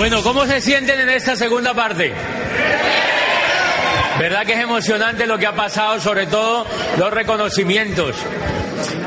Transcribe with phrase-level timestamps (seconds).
[0.00, 2.14] Bueno, ¿cómo se sienten en esta segunda parte?
[4.18, 8.16] ¿Verdad que es emocionante lo que ha pasado, sobre todo los reconocimientos?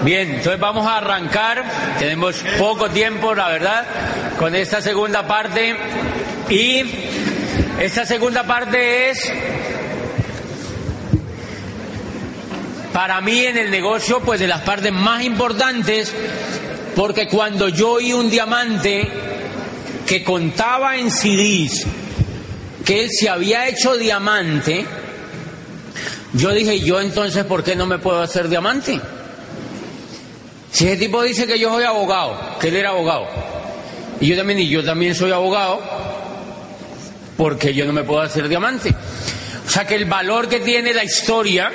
[0.04, 1.64] Bien, entonces vamos a arrancar,
[1.98, 3.86] tenemos poco tiempo, la verdad,
[4.38, 5.76] con esta segunda parte
[6.48, 6.84] y
[7.80, 9.34] esta segunda parte es
[12.94, 16.14] para mí en el negocio pues de las partes más importantes
[16.96, 19.33] porque cuando yo oí un diamante
[20.06, 21.86] que contaba en CDs
[22.86, 24.86] que él se había hecho diamante,
[26.34, 29.00] yo dije, yo entonces, ¿por qué no me puedo hacer diamante?
[30.72, 33.28] Si ese tipo dice que yo soy abogado, que él era abogado,
[34.20, 35.82] y yo también, y yo también soy abogado,
[37.38, 38.94] porque yo no me puedo hacer diamante.
[39.66, 41.72] O sea que el valor que tiene la historia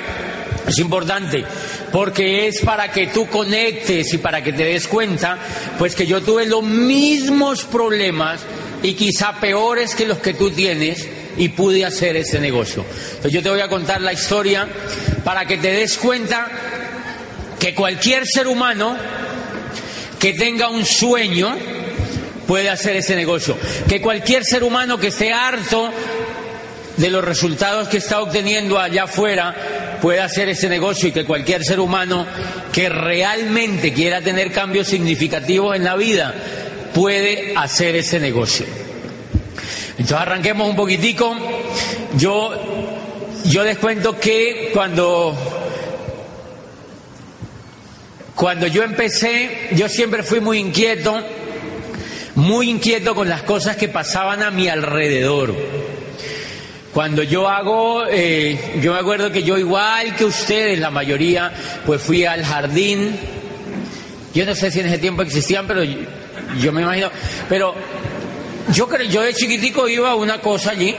[0.67, 1.43] es importante
[1.91, 5.37] porque es para que tú conectes y para que te des cuenta,
[5.77, 8.41] pues que yo tuve los mismos problemas
[8.83, 12.85] y quizá peores que los que tú tienes y pude hacer ese negocio.
[13.09, 14.67] Entonces yo te voy a contar la historia
[15.23, 16.47] para que te des cuenta
[17.59, 18.97] que cualquier ser humano
[20.19, 21.55] que tenga un sueño
[22.45, 23.57] puede hacer ese negocio.
[23.87, 25.91] Que cualquier ser humano que esté harto
[26.97, 31.63] de los resultados que está obteniendo allá afuera puede hacer ese negocio y que cualquier
[31.63, 32.25] ser humano
[32.71, 36.33] que realmente quiera tener cambios significativos en la vida
[36.93, 38.65] puede hacer ese negocio.
[39.91, 41.35] Entonces arranquemos un poquitico.
[42.17, 42.51] Yo,
[43.45, 45.35] yo les cuento que cuando,
[48.35, 51.21] cuando yo empecé, yo siempre fui muy inquieto,
[52.35, 55.53] muy inquieto con las cosas que pasaban a mi alrededor.
[56.93, 61.51] Cuando yo hago, eh, yo me acuerdo que yo igual que ustedes, la mayoría,
[61.85, 63.15] pues fui al jardín.
[64.33, 65.99] Yo no sé si en ese tiempo existían, pero yo,
[66.59, 67.11] yo me imagino.
[67.47, 67.75] Pero
[68.73, 70.95] yo creo, yo de chiquitico iba a una cosa allí.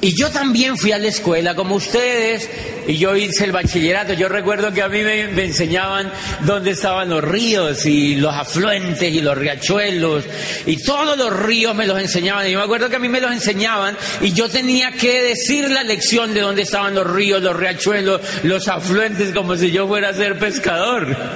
[0.00, 2.48] Y yo también fui a la escuela como ustedes
[2.86, 4.12] y yo hice el bachillerato.
[4.12, 6.10] Yo recuerdo que a mí me, enseñaban
[6.40, 10.24] dónde estaban los ríos y los afluentes y los riachuelos
[10.66, 12.46] y todos los ríos me los enseñaban.
[12.46, 15.70] Y yo me acuerdo que a mí me los enseñaban y yo tenía que decir
[15.70, 20.10] la lección de dónde estaban los ríos, los riachuelos, los afluentes como si yo fuera
[20.10, 21.16] a ser pescador.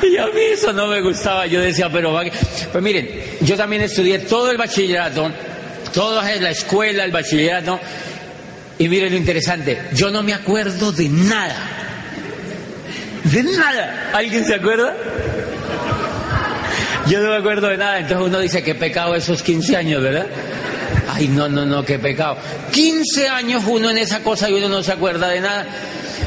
[0.00, 1.46] Y a mí eso no me gustaba.
[1.46, 2.18] Yo decía, pero...
[2.72, 5.30] Pues miren, yo también estudié todo el bachillerato
[5.92, 7.80] toda la escuela, el bachillerato.
[8.78, 11.56] Y miren lo interesante, yo no me acuerdo de nada.
[13.24, 14.10] De nada.
[14.14, 14.94] ¿Alguien se acuerda?
[17.08, 17.98] Yo no me acuerdo de nada.
[17.98, 20.26] Entonces uno dice, qué pecado esos 15 años, ¿verdad?
[21.12, 22.38] Ay, no, no, no, qué pecado.
[22.70, 25.66] 15 años uno en esa cosa y uno no se acuerda de nada.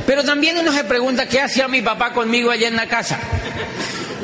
[0.06, 3.18] Pero también uno se pregunta, ¿qué hacía mi papá conmigo allá en la casa?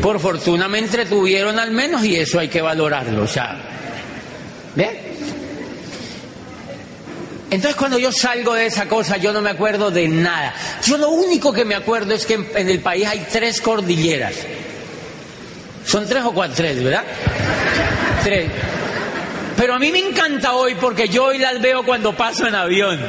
[0.01, 3.23] Por fortuna me entretuvieron al menos y eso hay que valorarlo.
[3.23, 3.57] O sea.
[7.49, 10.53] Entonces cuando yo salgo de esa cosa yo no me acuerdo de nada.
[10.85, 14.33] Yo lo único que me acuerdo es que en, el país hay tres cordilleras.
[15.85, 17.03] Son tres o cuatro, tres, ¿verdad?
[18.23, 18.51] Tres.
[19.55, 22.99] Pero a mí me encanta hoy porque yo hoy las veo cuando paso en avión.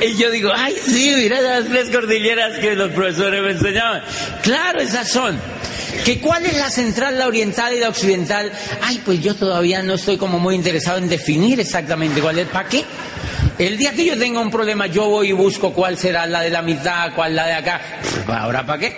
[0.00, 4.02] Y yo digo, ay, sí, mira las tres cordilleras que los profesores me enseñaban.
[4.42, 5.38] Claro, esas son.
[6.04, 8.52] ¿Que cuál es la central, la oriental y la occidental?
[8.82, 12.48] Ay, pues yo todavía no estoy como muy interesado en definir exactamente cuál es.
[12.48, 12.84] ¿Para qué?
[13.58, 16.50] El día que yo tenga un problema, yo voy y busco cuál será la de
[16.50, 17.80] la mitad, cuál la de acá.
[18.26, 18.96] ¿Ahora para qué?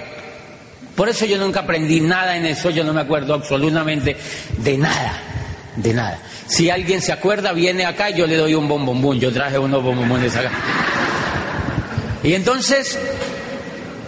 [0.95, 4.17] Por eso yo nunca aprendí nada en eso, yo no me acuerdo absolutamente
[4.57, 5.21] de nada,
[5.77, 6.19] de nada.
[6.47, 9.21] Si alguien se acuerda, viene acá y yo le doy un bombombón.
[9.21, 10.51] Yo traje unos bombombones acá.
[12.23, 12.99] Y entonces,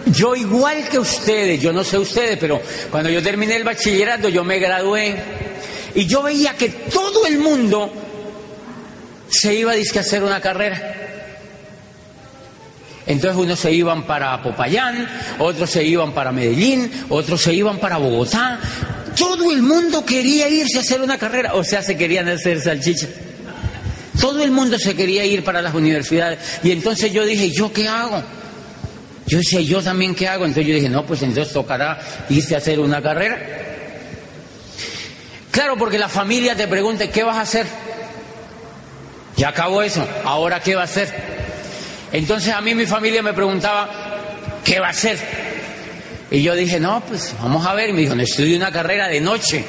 [0.07, 2.59] yo igual que ustedes, yo no sé ustedes, pero
[2.89, 5.15] cuando yo terminé el bachillerato, yo me gradué
[5.93, 7.93] y yo veía que todo el mundo
[9.29, 10.95] se iba a hacer una carrera.
[13.05, 15.07] Entonces unos se iban para Popayán,
[15.39, 18.59] otros se iban para Medellín, otros se iban para Bogotá.
[19.17, 23.07] Todo el mundo quería irse a hacer una carrera, o sea, se querían hacer salchicha.
[24.19, 26.39] Todo el mundo se quería ir para las universidades.
[26.61, 28.21] Y entonces yo dije, ¿yo qué hago?
[29.25, 30.45] Yo decía, ¿yo también qué hago?
[30.45, 31.99] Entonces yo dije, no, pues entonces tocará
[32.29, 33.39] irse a hacer una carrera.
[35.51, 37.65] Claro, porque la familia te pregunta, ¿qué vas a hacer?
[39.39, 41.07] Ya acabó eso, ahora qué va a hacer.
[42.11, 43.89] Entonces a mí mi familia me preguntaba,
[44.65, 45.17] ¿qué va a hacer?
[46.29, 47.89] Y yo dije, no, pues vamos a ver.
[47.89, 49.63] Y me dijo, no estudio una carrera de noche.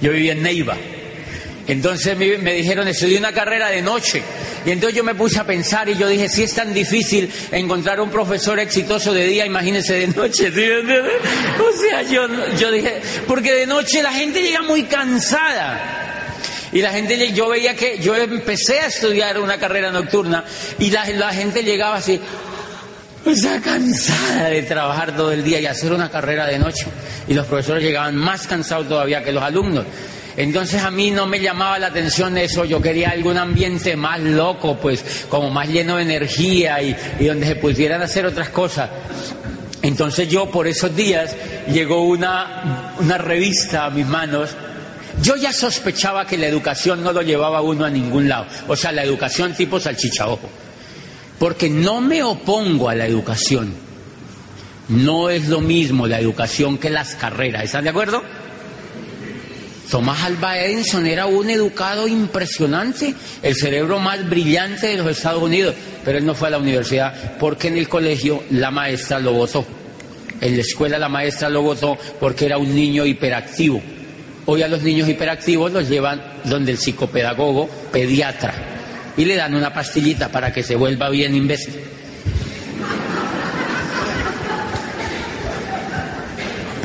[0.00, 0.76] Yo vivía en Neiva.
[1.66, 4.22] Entonces me, me dijeron, estudié una carrera de noche.
[4.64, 8.00] Y entonces yo me puse a pensar y yo dije, si es tan difícil encontrar
[8.00, 10.52] un profesor exitoso de día, imagínese de noche.
[11.58, 16.05] O sea, yo dije, porque de noche la gente llega muy cansada.
[16.76, 20.44] Y la gente, yo veía que yo empecé a estudiar una carrera nocturna
[20.78, 22.20] y la, la gente llegaba así,
[23.34, 26.84] sea, cansada de trabajar todo el día y hacer una carrera de noche.
[27.28, 29.86] Y los profesores llegaban más cansados todavía que los alumnos.
[30.36, 34.76] Entonces a mí no me llamaba la atención eso, yo quería algún ambiente más loco,
[34.76, 36.94] pues como más lleno de energía y,
[37.24, 38.90] donde se pudieran hacer otras cosas.
[39.80, 41.34] Entonces yo por esos días
[41.72, 44.50] llegó una, una revista a mis manos
[45.22, 48.92] yo ya sospechaba que la educación no lo llevaba uno a ningún lado, o sea,
[48.92, 50.48] la educación tipo salchicha ojo,
[51.38, 53.74] porque no me opongo a la educación,
[54.88, 58.22] no es lo mismo la educación que las carreras, ¿están de acuerdo?
[59.90, 65.76] Tomás Alba Edison era un educado impresionante, el cerebro más brillante de los Estados Unidos,
[66.04, 69.64] pero él no fue a la universidad porque en el colegio la maestra lo votó.
[70.40, 73.80] En la escuela la maestra lo votó porque era un niño hiperactivo.
[74.46, 78.54] Hoy a los niños hiperactivos los llevan donde el psicopedagogo, pediatra,
[79.16, 81.74] y le dan una pastillita para que se vuelva bien imbécil.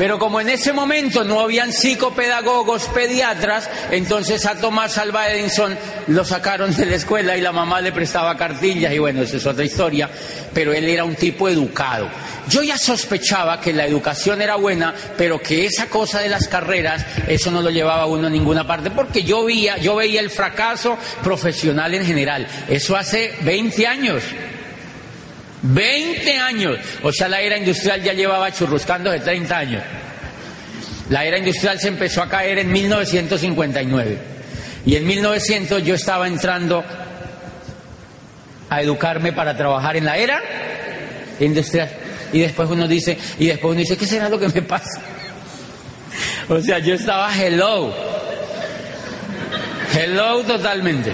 [0.02, 5.78] Pero como en ese momento no habían psicopedagogos, pediatras, entonces a Tomás Alba Edison
[6.08, 9.46] lo sacaron de la escuela y la mamá le prestaba cartillas y bueno, esa es
[9.46, 10.10] otra historia,
[10.52, 12.08] pero él era un tipo educado.
[12.48, 17.06] Yo ya sospechaba que la educación era buena, pero que esa cosa de las carreras,
[17.28, 20.98] eso no lo llevaba uno a ninguna parte, porque yo veía, yo veía el fracaso
[21.22, 22.48] profesional en general.
[22.68, 24.24] Eso hace 20 años.
[25.62, 26.78] 20 años.
[27.02, 29.82] O sea, la era industrial ya llevaba churruscando de 30 años.
[31.08, 34.18] La era industrial se empezó a caer en 1959.
[34.84, 36.84] Y en 1900 yo estaba entrando
[38.68, 40.40] a educarme para trabajar en la era
[41.40, 41.90] industrial.
[42.32, 45.00] Y después uno dice, y después uno dice, ¿qué será lo que me pasa?
[46.48, 47.94] O sea, yo estaba hello.
[49.94, 51.12] Hello totalmente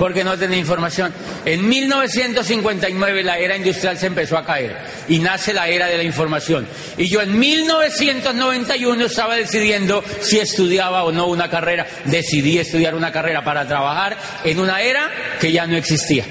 [0.00, 1.12] porque no tenía información.
[1.44, 4.76] En 1959 la era industrial se empezó a caer
[5.08, 6.66] y nace la era de la información.
[6.98, 11.86] Y yo en 1991 estaba decidiendo si estudiaba o no una carrera.
[12.04, 15.10] Decidí estudiar una carrera para trabajar en una era
[15.40, 16.24] que ya no existía.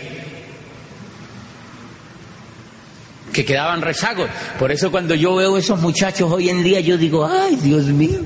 [3.33, 4.27] que quedaban rezagos.
[4.57, 8.21] Por eso cuando yo veo esos muchachos hoy en día, yo digo, ay, Dios mío,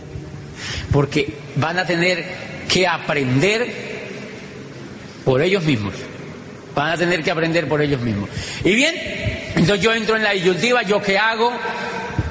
[0.91, 2.25] porque van a tener
[2.68, 3.68] que aprender
[5.25, 5.94] por ellos mismos.
[6.75, 8.29] Van a tener que aprender por ellos mismos.
[8.63, 8.95] Y bien,
[9.55, 11.51] entonces yo entro en la disyuntiva, ¿yo qué hago?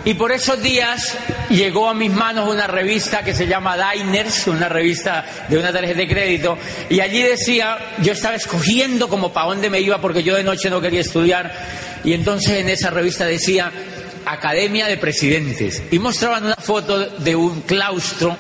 [0.05, 1.17] Y por esos días
[1.49, 5.99] llegó a mis manos una revista que se llama Diners, una revista de una tarjeta
[5.99, 6.59] de crédito,
[6.91, 10.71] y allí decía, yo estaba escogiendo como para dónde me iba porque yo de noche
[10.71, 11.53] no quería estudiar,
[12.03, 13.71] y entonces en esa revista decía
[14.27, 18.37] Academia de Presidentes, y mostraban una foto de un claustro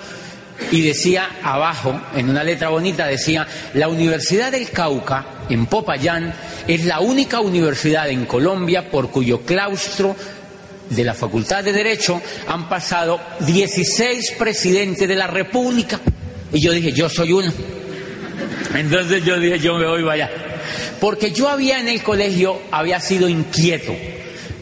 [0.72, 6.32] y decía abajo, en una letra bonita, decía, la Universidad del Cauca, en Popayán,
[6.66, 10.16] es la única universidad en Colombia por cuyo claustro
[10.90, 16.00] de la Facultad de Derecho han pasado 16 presidentes de la República.
[16.52, 17.52] Y yo dije, yo soy uno.
[18.74, 20.30] Entonces yo dije, yo me voy para allá.
[21.00, 23.94] Porque yo había en el colegio, había sido inquieto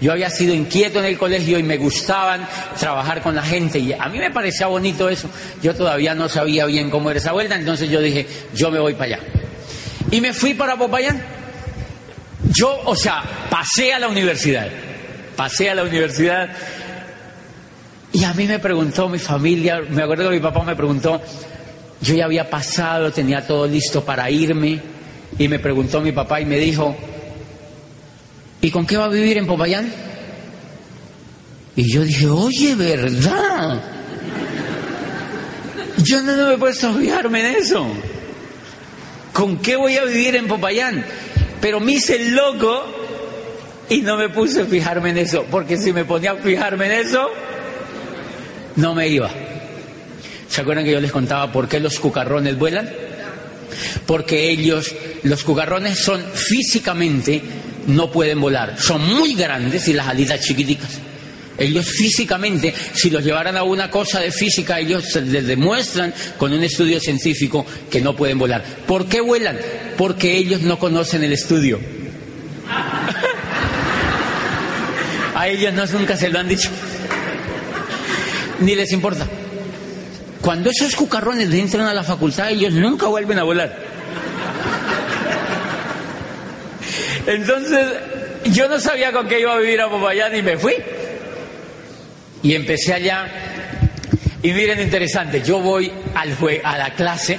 [0.00, 2.48] yo había sido inquieto en el colegio y me gustaban
[2.78, 5.28] trabajar con la gente y a mí me parecía bonito eso.
[5.62, 8.94] Yo todavía no sabía bien cómo era esa vuelta, entonces yo dije, yo me voy
[8.94, 9.18] para allá.
[10.10, 11.22] Y me fui para Popayán.
[12.52, 14.68] Yo, o sea, pasé a la universidad.
[15.36, 16.50] Pasé a la universidad
[18.12, 21.22] y a mí me preguntó mi familia, me acuerdo que mi papá me preguntó,
[22.00, 24.80] yo ya había pasado, tenía todo listo para irme
[25.38, 26.96] y me preguntó mi papá y me dijo,
[28.62, 29.90] ¿Y con qué va a vivir en Popayán?
[31.76, 33.80] Y yo dije, oye, ¿verdad?
[36.04, 37.86] Yo no, me he puesto a fijarme en eso.
[39.32, 41.04] ¿Con qué voy a vivir en Popayán?
[41.60, 42.84] Pero me hice el loco
[43.88, 47.06] y no me puse a fijarme en eso, porque si me ponía a fijarme en
[47.06, 47.28] eso,
[48.76, 49.30] no me iba.
[50.48, 52.90] ¿Se acuerdan que yo les contaba por qué los cucarrones vuelan?
[54.06, 57.42] Porque ellos, los cucarrones son físicamente
[57.86, 58.76] no pueden volar.
[58.78, 60.98] Son muy grandes y las alitas chiquiticas.
[61.60, 66.64] Ellos físicamente, si los llevaran a una cosa de física, ellos les demuestran con un
[66.64, 68.64] estudio científico que no pueden volar.
[68.86, 69.58] ¿Por qué vuelan?
[69.98, 71.78] Porque ellos no conocen el estudio.
[75.34, 76.70] a ellos no nunca se lo han dicho.
[78.60, 79.26] Ni les importa.
[80.40, 83.76] Cuando esos cucarrones entran a la facultad, ellos nunca vuelven a volar.
[87.26, 87.86] Entonces,
[88.44, 90.76] yo no sabía con qué iba a vivir a Popayán y me fui.
[92.42, 93.28] Y empecé allá.
[94.42, 97.38] Y miren, interesante, yo voy al a la clase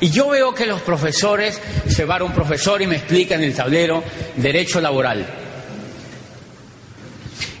[0.00, 3.54] y yo veo que los profesores, se va un profesor y me explica en el
[3.54, 4.02] tablero
[4.36, 5.24] derecho laboral.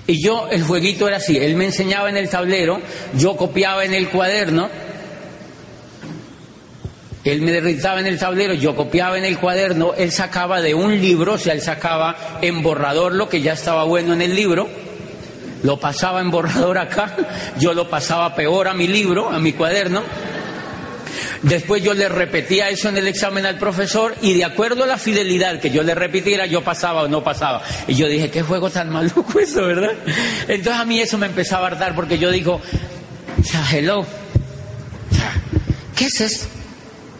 [0.06, 2.82] Y yo, el jueguito era así, él me enseñaba en el tablero,
[3.16, 4.68] yo copiaba en el cuaderno,
[7.24, 11.00] él me derritaba en el tablero, yo copiaba en el cuaderno, él sacaba de un
[11.00, 14.68] libro, o sea, él sacaba en borrador lo que ya estaba bueno en el libro,
[15.64, 17.16] lo pasaba en borrador acá,
[17.58, 20.02] yo lo pasaba peor a mi libro, a mi cuaderno,
[21.42, 24.96] Después yo le repetía eso en el examen al profesor y de acuerdo a la
[24.96, 27.62] fidelidad que yo le repitiera, yo pasaba o no pasaba.
[27.86, 29.92] Y yo dije, qué juego tan maluco eso, ¿verdad?
[30.48, 32.62] Entonces a mí eso me empezaba a hartar porque yo digo,
[33.70, 34.06] hello,
[35.94, 36.46] ¿qué es eso?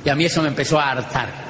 [0.07, 1.44] Y a mí eso me empezó a hartar.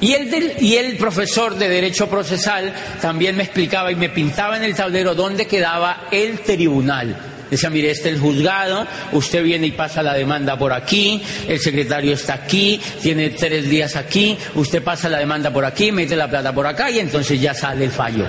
[0.00, 4.64] Y el, y el profesor de Derecho Procesal también me explicaba y me pintaba en
[4.64, 7.16] el tablero dónde quedaba el tribunal.
[7.50, 11.58] Decía, mire, este es el juzgado, usted viene y pasa la demanda por aquí, el
[11.58, 16.28] secretario está aquí, tiene tres días aquí, usted pasa la demanda por aquí, mete la
[16.28, 18.26] plata por acá y entonces ya sale el fallo.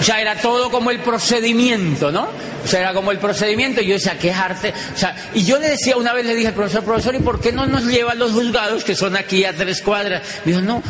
[0.00, 2.28] O sea, era todo como el procedimiento, ¿no?
[2.64, 4.72] O sea, era como el procedimiento, y yo decía, qué arte.
[4.94, 7.40] O sea, y yo le decía, una vez le dije al profesor, profesor, ¿y por
[7.40, 10.22] qué no nos llevan los juzgados que son aquí a tres cuadras?
[10.44, 10.82] Me dijo, no,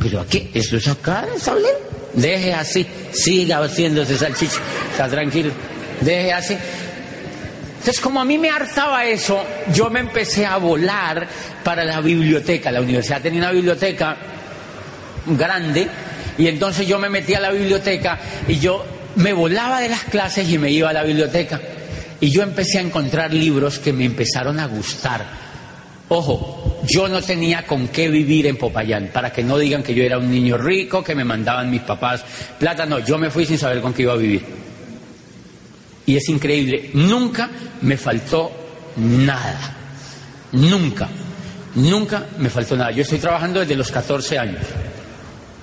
[0.00, 1.64] pero aquí, esto es acá, ¿sabes?
[2.12, 4.60] Deje así, siga haciéndose salchicha,
[4.92, 5.52] está tranquilo,
[6.00, 6.56] deje así.
[7.84, 11.28] Entonces, como a mí me hartaba eso, yo me empecé a volar
[11.62, 12.72] para la biblioteca.
[12.72, 14.16] La universidad tenía una biblioteca
[15.26, 15.86] grande
[16.38, 18.84] y entonces yo me metí a la biblioteca y yo
[19.16, 21.60] me volaba de las clases y me iba a la biblioteca.
[22.20, 25.44] Y yo empecé a encontrar libros que me empezaron a gustar
[26.08, 30.04] Ojo, yo no tenía con qué vivir en Popayán, para que no digan que yo
[30.04, 32.24] era un niño rico, que me mandaban mis papás
[32.58, 34.44] plata, no, yo me fui sin saber con qué iba a vivir.
[36.06, 37.48] Y es increíble, nunca
[37.80, 38.52] me faltó
[38.96, 39.76] nada,
[40.52, 41.08] nunca,
[41.76, 42.90] nunca me faltó nada.
[42.90, 44.60] Yo estoy trabajando desde los 14 años,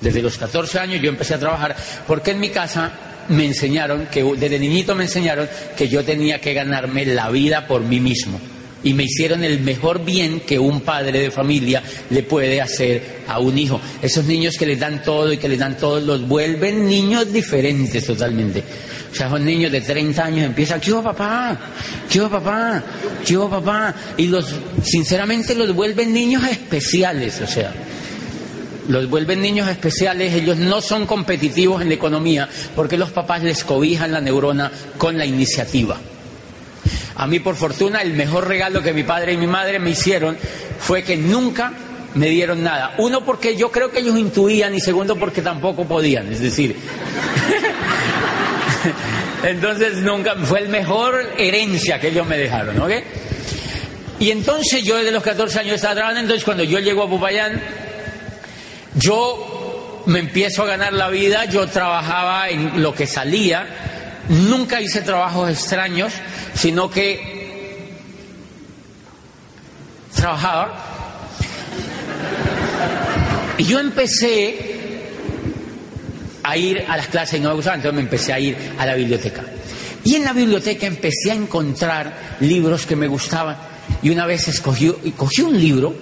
[0.01, 1.75] desde los 14 años yo empecé a trabajar,
[2.07, 2.91] porque en mi casa
[3.29, 7.81] me enseñaron, que desde niñito me enseñaron que yo tenía que ganarme la vida por
[7.81, 8.39] mí mismo
[8.83, 13.39] y me hicieron el mejor bien que un padre de familia le puede hacer a
[13.39, 13.79] un hijo.
[14.01, 18.05] Esos niños que les dan todo y que les dan todo los vuelven niños diferentes
[18.05, 18.63] totalmente.
[19.11, 21.57] O sea, son niños de 30 años empiezan, ¿qué papá?
[22.09, 22.83] ¿Qué papá?
[23.25, 23.93] ¿Qué papá?
[24.17, 27.73] Y los, sinceramente los vuelven niños especiales, o sea.
[28.87, 33.63] Los vuelven niños especiales, ellos no son competitivos en la economía porque los papás les
[33.63, 35.97] cobijan la neurona con la iniciativa.
[37.15, 40.37] A mí, por fortuna, el mejor regalo que mi padre y mi madre me hicieron
[40.79, 41.73] fue que nunca
[42.15, 42.95] me dieron nada.
[42.97, 46.31] Uno, porque yo creo que ellos intuían y segundo, porque tampoco podían.
[46.31, 46.75] Es decir,
[49.43, 52.91] entonces nunca fue el mejor herencia que ellos me dejaron, ¿ok?
[54.19, 57.61] Y entonces yo desde los 14 años estaba trabajando, entonces cuando yo llego a Popayán,
[58.95, 63.67] yo me empiezo a ganar la vida, yo trabajaba en lo que salía,
[64.29, 66.13] nunca hice trabajos extraños,
[66.53, 67.91] sino que
[70.15, 70.87] trabajaba.
[73.57, 74.71] Y yo empecé
[76.43, 78.85] a ir a las clases y no me gustaba, entonces me empecé a ir a
[78.85, 79.43] la biblioteca.
[80.03, 83.55] Y en la biblioteca empecé a encontrar libros que me gustaban.
[84.01, 85.93] Y una vez escogí, cogí un libro,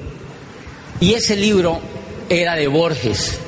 [1.01, 1.81] y ese libro
[2.29, 3.39] era de Borges.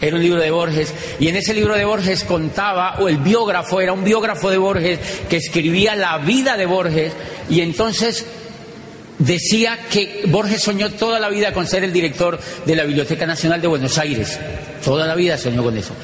[0.00, 3.80] Era un libro de Borges y en ese libro de Borges contaba, o el biógrafo
[3.80, 7.12] era un biógrafo de Borges que escribía la vida de Borges
[7.48, 8.26] y entonces
[9.18, 13.60] decía que Borges soñó toda la vida con ser el director de la Biblioteca Nacional
[13.60, 14.40] de Buenos Aires.
[14.84, 15.94] Toda la vida soñó con eso.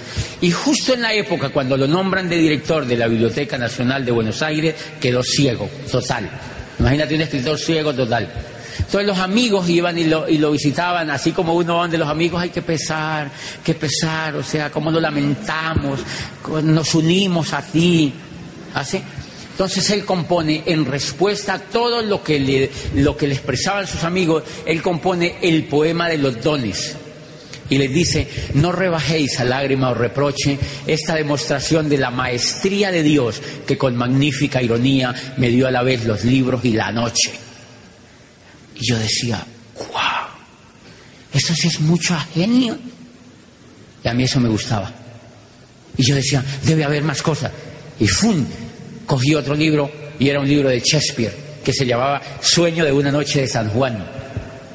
[0.40, 4.12] Y justo en la época cuando lo nombran de director de la Biblioteca Nacional de
[4.12, 6.30] Buenos Aires, quedó ciego, total.
[6.78, 8.28] Imagínate un escritor ciego total.
[8.78, 12.08] Entonces los amigos iban y lo, y lo visitaban, así como uno va de los
[12.08, 13.30] amigos, hay que pesar,
[13.62, 16.00] que pesar, o sea, cómo lo lamentamos,
[16.62, 18.12] nos unimos a ti,
[18.74, 19.02] así.
[19.58, 22.70] Entonces él compone, en respuesta a todo lo que le,
[23.32, 26.94] expresaban sus amigos, él compone el poema de los dones.
[27.68, 33.02] Y les dice, no rebajéis a lágrima o reproche esta demostración de la maestría de
[33.02, 37.47] Dios que con magnífica ironía me dio a la vez los libros y la noche.
[38.78, 39.44] Y yo decía,
[39.76, 40.28] wow,
[41.32, 42.78] eso sí es mucho genio.
[44.04, 44.92] Y a mí eso me gustaba.
[45.96, 47.50] Y yo decía, debe haber más cosas.
[47.98, 48.44] Y ¡fum!
[49.06, 53.10] Cogí otro libro y era un libro de Shakespeare que se llamaba Sueño de una
[53.10, 54.04] noche de San Juan.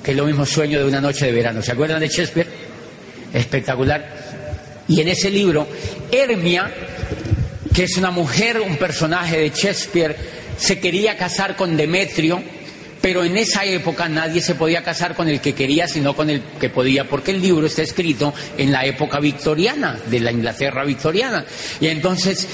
[0.04, 1.62] que es lo mismo sueño de una noche de verano.
[1.62, 2.48] ¿Se acuerdan de Shakespeare?
[3.34, 4.84] Espectacular.
[4.88, 5.66] Y en ese libro,
[6.12, 6.70] Hermia,
[7.74, 10.16] que es una mujer, un personaje de Shakespeare,
[10.58, 12.44] se quería casar con Demetrio,
[13.04, 16.42] pero en esa época nadie se podía casar con el que quería, sino con el
[16.58, 21.44] que podía, porque el libro está escrito en la época victoriana, de la Inglaterra victoriana.
[21.82, 22.48] Y entonces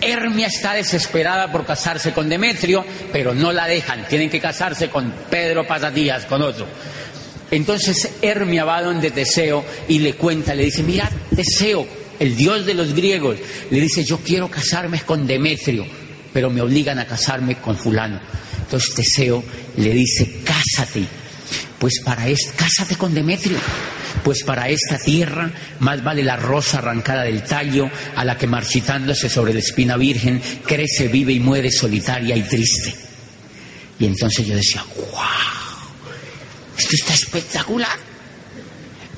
[0.00, 5.14] Hermia está desesperada por casarse con Demetrio, pero no la dejan, tienen que casarse con
[5.30, 6.66] Pedro Patatías, con otro.
[7.52, 11.86] Entonces Hermia va donde Teseo y le cuenta, le dice, mira, Teseo,
[12.18, 13.36] el dios de los griegos,
[13.70, 15.86] le dice, yo quiero casarme con Demetrio,
[16.32, 18.18] pero me obligan a casarme con fulano.
[18.72, 19.44] Entonces Teseo
[19.76, 21.04] le dice, cásate,
[21.78, 23.58] pues para esto, cásate con Demetrio,
[24.24, 25.50] pues para esta tierra
[25.80, 30.40] más vale la rosa arrancada del tallo a la que marchitándose sobre la espina virgen
[30.64, 32.94] crece, vive y muere solitaria y triste.
[33.98, 35.20] Y entonces yo decía, wow,
[36.78, 37.98] esto está espectacular.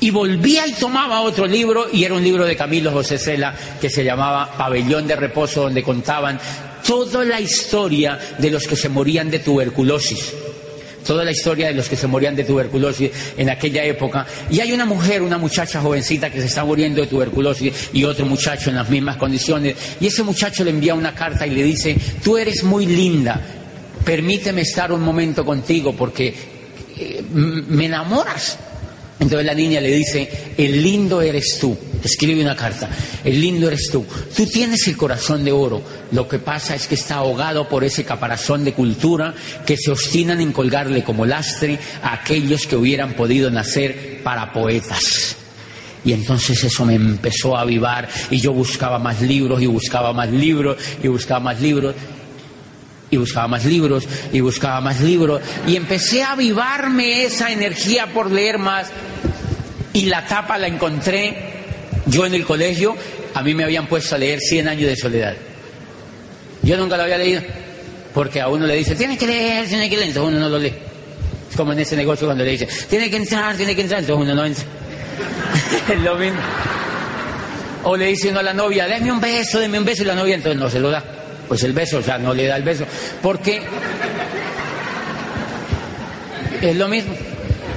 [0.00, 3.88] Y volvía y tomaba otro libro, y era un libro de Camilo José Cela que
[3.88, 6.40] se llamaba Pabellón de Reposo, donde contaban
[6.86, 10.32] toda la historia de los que se morían de tuberculosis
[11.04, 14.26] toda la historia de los que se morían de tuberculosis en aquella época.
[14.50, 18.26] Y hay una mujer, una muchacha jovencita que se está muriendo de tuberculosis y otro
[18.26, 19.76] muchacho en las mismas condiciones.
[20.00, 23.40] Y ese muchacho le envía una carta y le dice, tú eres muy linda,
[24.04, 26.34] permíteme estar un momento contigo porque
[26.96, 28.58] eh, me enamoras.
[29.20, 31.76] Entonces la niña le dice, el lindo eres tú.
[32.04, 32.90] Escribe una carta,
[33.24, 34.04] el lindo eres tú.
[34.36, 35.82] Tú tienes el corazón de oro.
[36.12, 39.34] Lo que pasa es que está ahogado por ese caparazón de cultura
[39.64, 45.36] que se obstinan en colgarle como lastre a aquellos que hubieran podido nacer para poetas.
[46.04, 50.30] Y entonces eso me empezó a avivar y yo buscaba más libros y buscaba más
[50.30, 51.94] libros y buscaba más libros
[53.10, 58.30] y buscaba más libros y buscaba más libros y empecé a avivarme esa energía por
[58.30, 58.88] leer más
[59.94, 61.53] y la tapa la encontré
[62.14, 62.96] yo en el colegio,
[63.34, 65.34] a mí me habían puesto a leer Cien años de soledad.
[66.62, 67.42] Yo nunca lo había leído,
[68.14, 70.58] porque a uno le dice, tiene que leer, tiene que leer, entonces uno no lo
[70.58, 70.72] lee.
[71.50, 74.24] Es como en ese negocio cuando le dice, tiene que entrar, tiene que entrar, entonces
[74.24, 74.64] uno no entra.
[75.92, 76.38] es lo mismo.
[77.82, 80.14] O le dice uno a la novia, déme un beso, déme un beso, y la
[80.14, 81.02] novia entonces no se lo da.
[81.48, 82.86] Pues el beso, o sea, no le da el beso.
[83.20, 83.60] Porque
[86.62, 87.14] es lo mismo.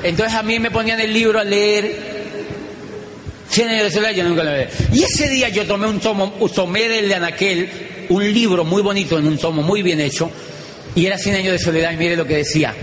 [0.04, 2.07] Entonces a mí me ponían el libro a leer
[4.13, 4.43] yo nunca
[4.93, 7.70] Y ese día yo tomé un tomo, tomé del de Anaquel
[8.10, 10.30] un libro muy bonito en un tomo muy bien hecho,
[10.96, 12.74] y era Cien años de soledad, y mire lo que decía.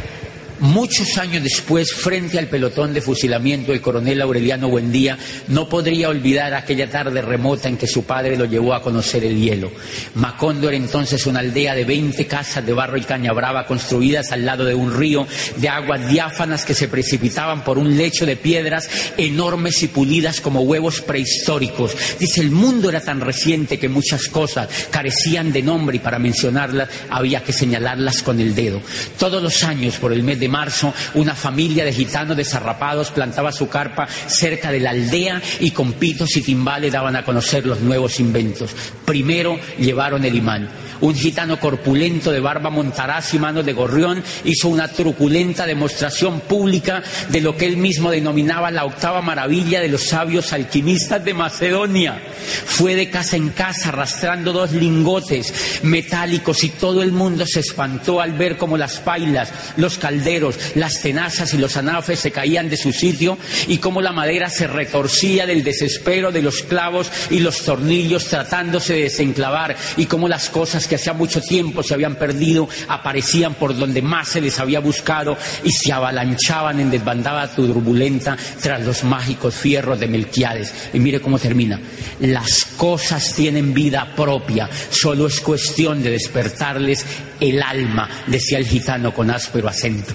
[0.64, 6.54] Muchos años después, frente al pelotón de fusilamiento, el coronel Aureliano Buendía no podría olvidar
[6.54, 9.70] aquella tarde remota en que su padre lo llevó a conocer el hielo.
[10.14, 14.46] Macondo era entonces una aldea de 20 casas de barro y caña brava construidas al
[14.46, 18.88] lado de un río de aguas diáfanas que se precipitaban por un lecho de piedras
[19.18, 21.94] enormes y pulidas como huevos prehistóricos.
[22.18, 26.88] Dice, el mundo era tan reciente que muchas cosas carecían de nombre y para mencionarlas
[27.10, 28.80] había que señalarlas con el dedo.
[29.18, 33.68] Todos los años, por el mes de marzo, una familia de gitanos desarrapados plantaba su
[33.68, 38.20] carpa cerca de la aldea y con pitos y timbales daban a conocer los nuevos
[38.20, 38.70] inventos.
[39.04, 40.83] Primero llevaron el imán.
[41.00, 47.02] Un gitano corpulento de barba montaraz y manos de gorrión hizo una truculenta demostración pública
[47.28, 52.20] de lo que él mismo denominaba la octava maravilla de los sabios alquimistas de Macedonia.
[52.66, 58.20] Fue de casa en casa arrastrando dos lingotes metálicos y todo el mundo se espantó
[58.20, 62.76] al ver cómo las pailas, los calderos, las tenazas y los anafes se caían de
[62.76, 67.62] su sitio y cómo la madera se retorcía del desespero de los clavos y los
[67.62, 72.68] tornillos tratándose de desenclavar y cómo las cosas que hacía mucho tiempo se habían perdido
[72.88, 78.80] aparecían por donde más se les había buscado y se avalanchaban en desbandada turbulenta tras
[78.84, 80.72] los mágicos fierros de Melquiades.
[80.92, 81.80] Y mire cómo termina.
[82.20, 87.04] Las cosas tienen vida propia, solo es cuestión de despertarles
[87.40, 90.14] el alma, decía el gitano con áspero acento.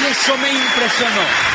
[0.00, 1.49] Y eso me impresionó.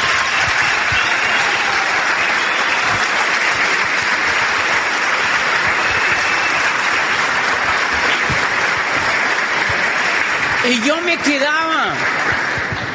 [10.67, 11.93] Y yo me quedaba,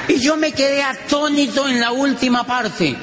[0.09, 2.97] y yo me quedé atónito en la última parte.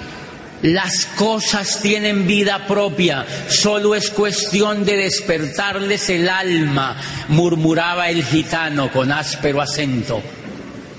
[0.62, 6.98] Las cosas tienen vida propia, solo es cuestión de despertarles el alma,
[7.30, 10.22] murmuraba el gitano con áspero acento.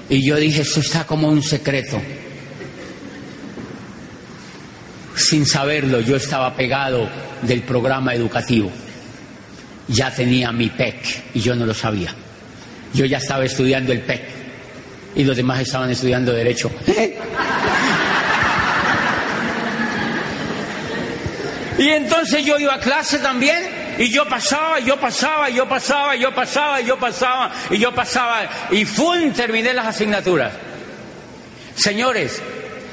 [0.09, 2.01] Y yo dije, esto está como un secreto.
[5.15, 7.07] Sin saberlo, yo estaba pegado
[7.43, 8.71] del programa educativo.
[9.89, 12.15] Ya tenía mi PEC y yo no lo sabía.
[12.95, 14.23] Yo ya estaba estudiando el PEC
[15.15, 16.71] y los demás estaban estudiando derecho.
[21.79, 26.33] y entonces yo iba a clase también y yo pasaba, yo pasaba, yo pasaba, yo
[26.35, 29.33] pasaba, yo pasaba, y yo pasaba, y ¡fum!
[29.33, 30.53] terminé las asignaturas.
[31.75, 32.41] Señores,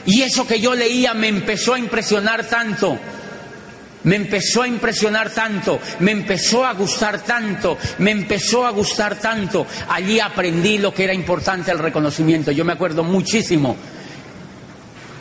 [0.06, 3.00] y eso que yo leía me empezó a impresionar tanto.
[4.06, 9.68] Me empezó a impresionar tanto, me empezó a gustar tanto, me empezó a gustar tanto.
[9.90, 12.52] Allí aprendí lo que era importante el reconocimiento.
[12.52, 13.76] Yo me acuerdo muchísimo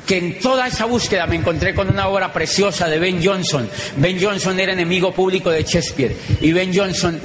[0.07, 3.69] que en toda esa búsqueda me encontré con una obra preciosa de Ben Jonson.
[3.97, 7.19] Ben Jonson era enemigo público de Shakespeare y Ben Jonson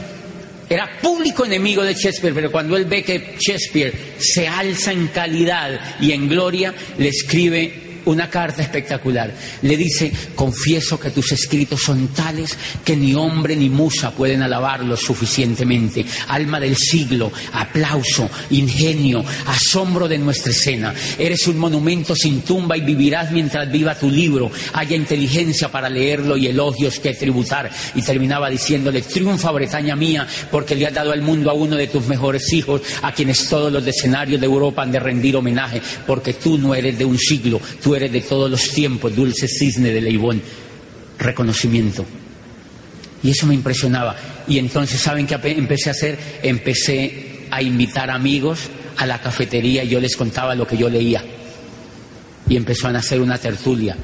[0.69, 5.80] era público enemigo de Shakespeare, pero cuando él ve que Shakespeare se alza en calidad
[6.00, 9.34] y en gloria, le escribe una carta espectacular.
[9.62, 15.02] Le dice, confieso que tus escritos son tales que ni hombre ni musa pueden alabarlos
[15.02, 16.06] suficientemente.
[16.28, 20.94] Alma del siglo, aplauso, ingenio, asombro de nuestra escena.
[21.18, 24.52] Eres un monumento sin tumba y vivirás mientras viva tu libro.
[24.74, 27.70] Haya inteligencia para leerlo y elogios que tributar.
[27.96, 31.88] Y terminaba diciéndole, triunfa Bretaña mía, porque le has dado al mundo a uno de
[31.88, 36.34] tus mejores hijos, a quienes todos los escenarios de Europa han de rendir homenaje, porque
[36.34, 37.60] tú no eres de un siglo,
[37.95, 40.41] eres de todos los tiempos, dulce cisne de Leibón,
[41.17, 42.06] reconocimiento.
[43.23, 44.15] Y eso me impresionaba.
[44.47, 46.17] Y entonces, ¿saben qué empecé a hacer?
[46.41, 51.23] Empecé a invitar amigos a la cafetería y yo les contaba lo que yo leía.
[52.47, 53.95] Y empezó a nacer una tertulia.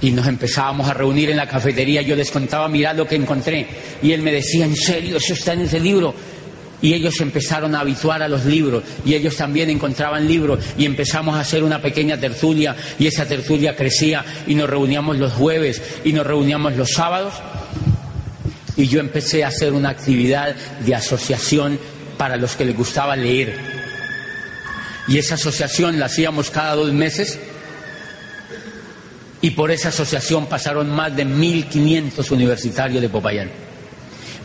[0.00, 3.66] Y nos empezábamos a reunir en la cafetería, yo les contaba, mirad lo que encontré.
[4.00, 5.16] Y él me decía, ¿en serio?
[5.16, 6.14] ¿Eso está en ese libro?
[6.80, 11.36] Y ellos empezaron a habituar a los libros y ellos también encontraban libros y empezamos
[11.36, 16.12] a hacer una pequeña tertulia y esa tertulia crecía y nos reuníamos los jueves y
[16.12, 17.34] nos reuníamos los sábados
[18.76, 21.80] y yo empecé a hacer una actividad de asociación
[22.16, 23.56] para los que les gustaba leer.
[25.08, 27.40] Y esa asociación la hacíamos cada dos meses
[29.40, 33.67] y por esa asociación pasaron más de 1.500 universitarios de Popayán.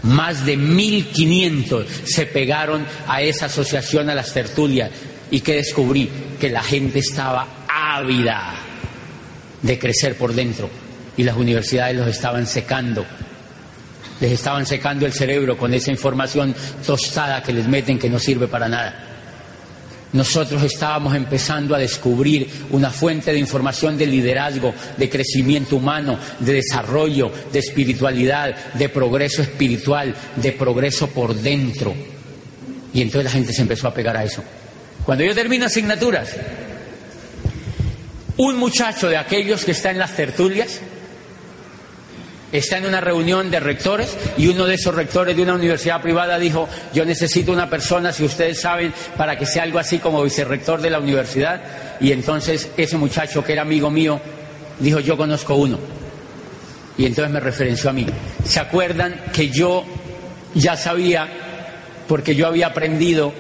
[0.04, 4.92] Más de 1.500 se pegaron a esa asociación, a las tertulias,
[5.32, 8.54] y que descubrí que la gente estaba ávida
[9.62, 10.70] de crecer por dentro.
[11.16, 13.06] Y las universidades los estaban secando.
[14.20, 18.48] Les estaban secando el cerebro con esa información tostada que les meten que no sirve
[18.48, 19.12] para nada
[20.13, 26.54] nosotros estábamos empezando a descubrir una fuente de información de liderazgo, de crecimiento humano, de
[26.54, 31.93] desarrollo, de espiritualidad, de progreso espiritual, de progreso por dentro.
[32.93, 34.43] Y entonces la gente se empezó a pegar a eso.
[35.04, 36.30] Cuando yo termino asignaturas,
[38.38, 40.80] un muchacho de aquellos que está en las tertulias,
[42.54, 46.38] está en una reunión de rectores y uno de esos rectores de una universidad privada
[46.39, 50.80] dijo, yo necesito una persona, si ustedes saben, para que sea algo así como vicerrector
[50.80, 51.62] de la universidad.
[52.00, 54.22] Y entonces ese muchacho que era amigo mío
[54.80, 55.80] dijo, yo conozco uno.
[56.98, 58.06] Y entonces me referenció a mí.
[58.46, 59.84] ¿Se acuerdan que yo
[60.54, 61.28] ya sabía,
[62.08, 63.34] porque yo había aprendido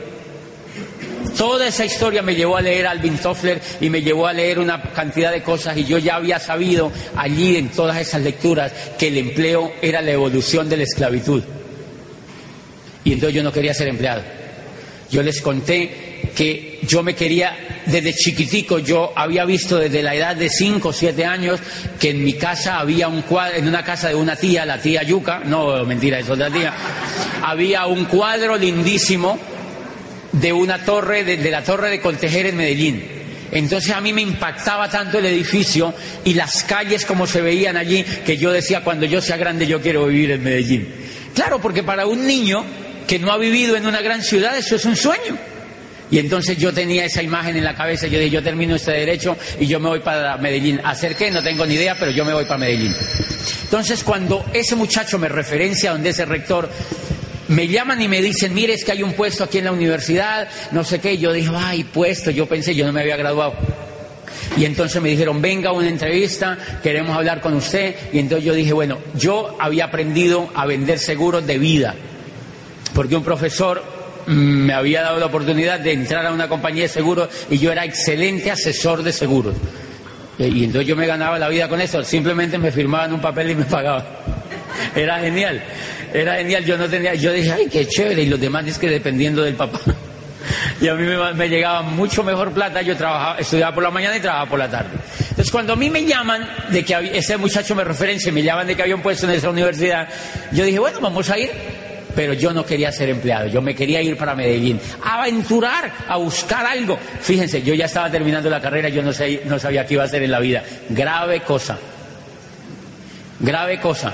[1.37, 4.59] Toda esa historia me llevó a leer a Alvin Toffler y me llevó a leer
[4.59, 9.07] una cantidad de cosas y yo ya había sabido allí en todas esas lecturas que
[9.07, 11.43] el empleo era la evolución de la esclavitud.
[13.03, 14.21] Y entonces yo no quería ser empleado.
[15.09, 20.35] Yo les conté que yo me quería, desde chiquitico, yo había visto desde la edad
[20.35, 21.59] de 5 o 7 años
[21.99, 25.03] que en mi casa había un cuadro, en una casa de una tía, la tía
[25.03, 26.73] Yuca, no, mentira, es otra tía,
[27.43, 29.37] había un cuadro lindísimo
[30.33, 33.03] de una torre, de, la torre de Coltejer en Medellín.
[33.51, 35.93] Entonces a mí me impactaba tanto el edificio
[36.25, 39.79] y las calles como se veían allí que yo decía, cuando yo sea grande yo
[39.79, 40.87] quiero vivir en Medellín.
[41.35, 42.65] Claro, porque para un niño
[43.07, 45.37] que no ha vivido en una gran ciudad eso es un sueño.
[46.09, 49.35] Y entonces yo tenía esa imagen en la cabeza, yo dije, yo termino este derecho
[49.59, 50.79] y yo me voy para Medellín.
[50.83, 51.31] ¿Hacer qué?
[51.31, 52.93] No tengo ni idea, pero yo me voy para Medellín.
[53.63, 56.69] Entonces cuando ese muchacho me referencia a donde ese rector,
[57.53, 60.47] me llaman y me dicen, mire, es que hay un puesto aquí en la universidad,
[60.71, 61.17] no sé qué.
[61.17, 63.53] Yo dije, ay, puesto, yo pensé, yo no me había graduado.
[64.57, 67.95] Y entonces me dijeron, venga a una entrevista, queremos hablar con usted.
[68.11, 71.95] Y entonces yo dije, bueno, yo había aprendido a vender seguros de vida,
[72.93, 73.83] porque un profesor
[74.27, 77.71] mm, me había dado la oportunidad de entrar a una compañía de seguros y yo
[77.71, 79.55] era excelente asesor de seguros.
[80.39, 83.55] Y entonces yo me ganaba la vida con eso, simplemente me firmaban un papel y
[83.55, 84.03] me pagaban.
[84.95, 85.63] Era genial.
[86.13, 88.87] Era genial, yo no tenía, yo dije, ay, qué chévere, y los demás es que
[88.87, 89.79] dependiendo del papá.
[90.81, 94.19] Y a mí me, llegaba mucho mejor plata, yo trabajaba, estudiaba por la mañana y
[94.19, 94.89] trabajaba por la tarde.
[95.19, 98.75] Entonces cuando a mí me llaman de que ese muchacho me referencia, me llaman de
[98.75, 100.09] que había un puesto en esa universidad,
[100.51, 101.49] yo dije, bueno, vamos a ir.
[102.13, 106.65] pero yo no quería ser empleado, yo me quería ir para Medellín, aventurar, a buscar
[106.65, 106.99] algo.
[107.21, 110.07] Fíjense, yo ya estaba terminando la carrera, yo no, sé, no sabía qué iba a
[110.07, 110.61] hacer en la vida.
[110.89, 111.77] Grave cosa,
[113.39, 114.13] grave cosa,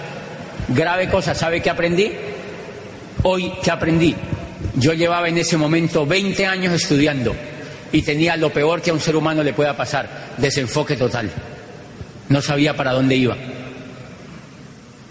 [0.70, 1.36] grave cosa.
[1.36, 2.12] ¿Sabe qué aprendí?
[3.24, 4.16] Hoy, ¿qué aprendí?
[4.76, 7.36] Yo llevaba en ese momento 20 años estudiando
[7.92, 11.30] y tenía lo peor que a un ser humano le pueda pasar, desenfoque total.
[12.30, 13.36] No sabía para dónde iba.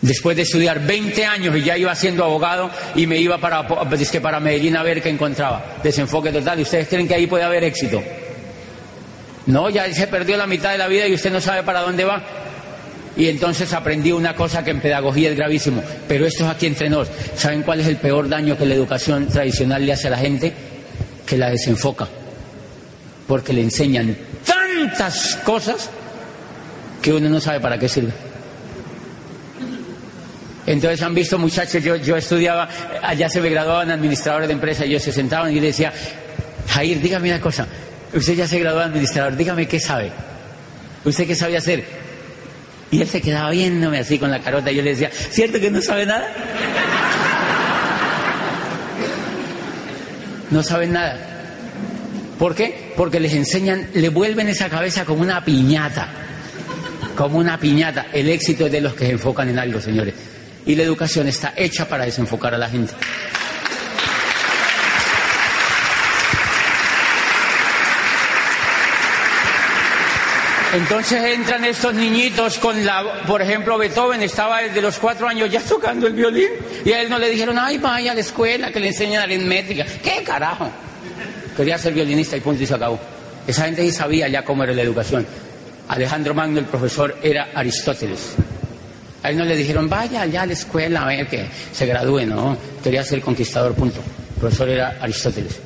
[0.00, 4.20] Después de estudiar 20 años y ya iba siendo abogado y me iba para, que
[4.20, 5.78] para Medellín a ver qué encontraba.
[5.82, 6.60] Desenfoque total.
[6.60, 8.00] ¿Y ustedes creen que ahí puede haber éxito?
[9.46, 12.04] No, ya se perdió la mitad de la vida y usted no sabe para dónde
[12.04, 12.22] va.
[13.18, 15.82] Y entonces aprendí una cosa que en pedagogía es gravísimo.
[16.06, 17.08] Pero esto es aquí entre nos.
[17.34, 20.52] ¿Saben cuál es el peor daño que la educación tradicional le hace a la gente?
[21.26, 22.06] Que la desenfoca.
[23.26, 25.90] Porque le enseñan tantas cosas
[27.02, 28.12] que uno no sabe para qué sirve.
[30.64, 32.68] Entonces han visto muchachos, yo, yo estudiaba,
[33.02, 35.92] allá se me graduaban administradores de empresas, ellos se sentaban y le decía,
[36.68, 37.66] Jair, dígame una cosa,
[38.12, 40.12] usted ya se graduó de administrador, dígame qué sabe,
[41.06, 41.97] usted qué sabe hacer.
[42.90, 45.70] Y él se quedaba viéndome así con la carota y yo le decía, ¿cierto que
[45.70, 46.26] no sabe nada?
[50.50, 51.16] No saben nada.
[52.38, 52.92] ¿Por qué?
[52.96, 56.08] Porque les enseñan, le vuelven esa cabeza como una piñata.
[57.16, 58.06] Como una piñata.
[58.12, 60.14] El éxito es de los que se enfocan en algo, señores
[60.68, 62.92] y la educación está hecha para desenfocar a la gente.
[70.74, 75.60] Entonces entran estos niñitos con la, por ejemplo, Beethoven estaba desde los cuatro años ya
[75.68, 76.48] tocando el violín
[76.84, 79.86] y a él no le dijeron, ay, vaya a la escuela que le enseñan aritmética.
[80.02, 80.70] ¿Qué carajo?
[81.56, 83.00] Quería ser violinista y punto y se acabó.
[83.46, 85.26] Esa gente sí sabía ya cómo era la educación.
[85.88, 88.34] Alejandro Magno, el profesor, era Aristóteles.
[89.22, 92.26] A él no le dijeron, vaya allá a la escuela a ver que se gradúe,
[92.26, 92.56] no.
[92.84, 94.00] Quería ser conquistador, punto.
[94.34, 95.58] El profesor era Aristóteles.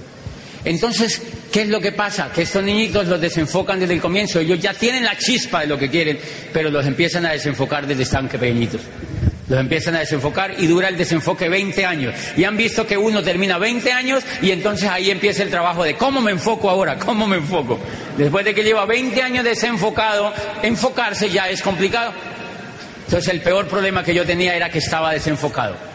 [0.64, 1.20] Entonces,
[1.52, 2.32] ¿qué es lo que pasa?
[2.32, 4.40] Que estos niñitos los desenfocan desde el comienzo.
[4.40, 6.18] Ellos ya tienen la chispa de lo que quieren,
[6.52, 8.80] pero los empiezan a desenfocar desde están pequeñitos.
[9.48, 12.14] Los empiezan a desenfocar y dura el desenfoque 20 años.
[12.36, 15.94] Y han visto que uno termina 20 años y entonces ahí empieza el trabajo de
[15.94, 17.78] cómo me enfoco ahora, cómo me enfoco.
[18.16, 22.12] Después de que lleva 20 años desenfocado, enfocarse ya es complicado.
[23.04, 25.91] Entonces el peor problema que yo tenía era que estaba desenfocado.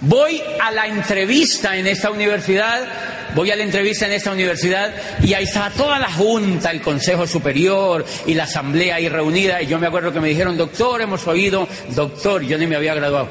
[0.00, 2.86] Voy a la entrevista en esta universidad,
[3.34, 7.26] voy a la entrevista en esta universidad y ahí estaba toda la junta, el Consejo
[7.26, 11.26] Superior y la Asamblea ahí reunida y yo me acuerdo que me dijeron, doctor, hemos
[11.26, 13.28] oído, doctor, yo ni me había graduado.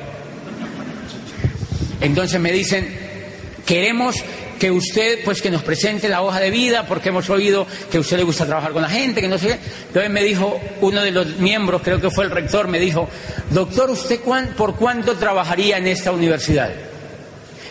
[2.01, 2.97] Entonces me dicen,
[3.65, 4.15] queremos
[4.63, 8.15] que usted, pues que nos presente la hoja de vida, porque hemos oído que usted
[8.15, 9.59] le gusta trabajar con la gente, que no sé qué.
[9.87, 13.09] Entonces me dijo uno de los miembros, creo que fue el rector, me dijo,
[13.49, 14.21] doctor, ¿usted
[14.55, 16.71] por cuánto trabajaría en esta universidad?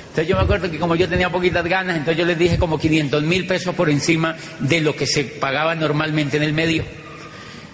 [0.02, 2.78] Entonces yo me acuerdo que como yo tenía poquitas ganas, entonces yo les dije como
[2.78, 6.84] 500 mil pesos por encima de lo que se pagaba normalmente en el medio.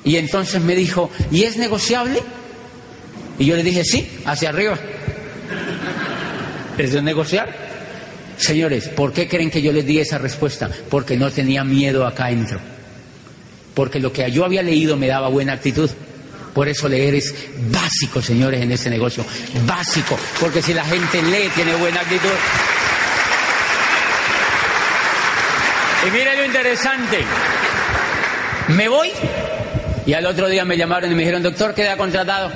[0.04, 2.22] Y entonces me dijo, ¿y es negociable?
[3.36, 4.78] Y yo le dije, sí, hacia arriba.
[6.78, 7.67] ¿Es de negociar?
[8.38, 10.70] Señores, ¿por qué creen que yo les di esa respuesta?
[10.88, 12.60] Porque no tenía miedo acá adentro.
[13.74, 15.90] Porque lo que yo había leído me daba buena actitud.
[16.54, 17.34] Por eso leer es
[17.70, 19.24] básico, señores, en este negocio.
[19.66, 20.18] Básico.
[20.40, 22.28] Porque si la gente lee, tiene buena actitud.
[26.06, 27.18] Y mire lo interesante.
[28.68, 29.10] Me voy
[30.06, 32.50] y al otro día me llamaron y me dijeron, doctor, queda contratado.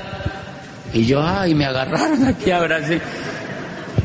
[0.95, 3.01] Y yo, ay, me agarraron aquí ahora sí.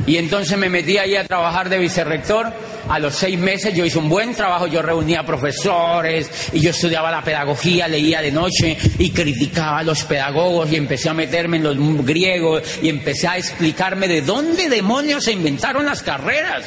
[0.08, 2.52] Y entonces me metí ahí a trabajar de vicerrector.
[2.89, 7.12] A los seis meses yo hice un buen trabajo, yo reunía profesores y yo estudiaba
[7.12, 11.63] la pedagogía, leía de noche y criticaba a los pedagogos y empecé a meterme en
[11.63, 16.63] los griegos y empecé a explicarme de dónde demonios se inventaron las carreras.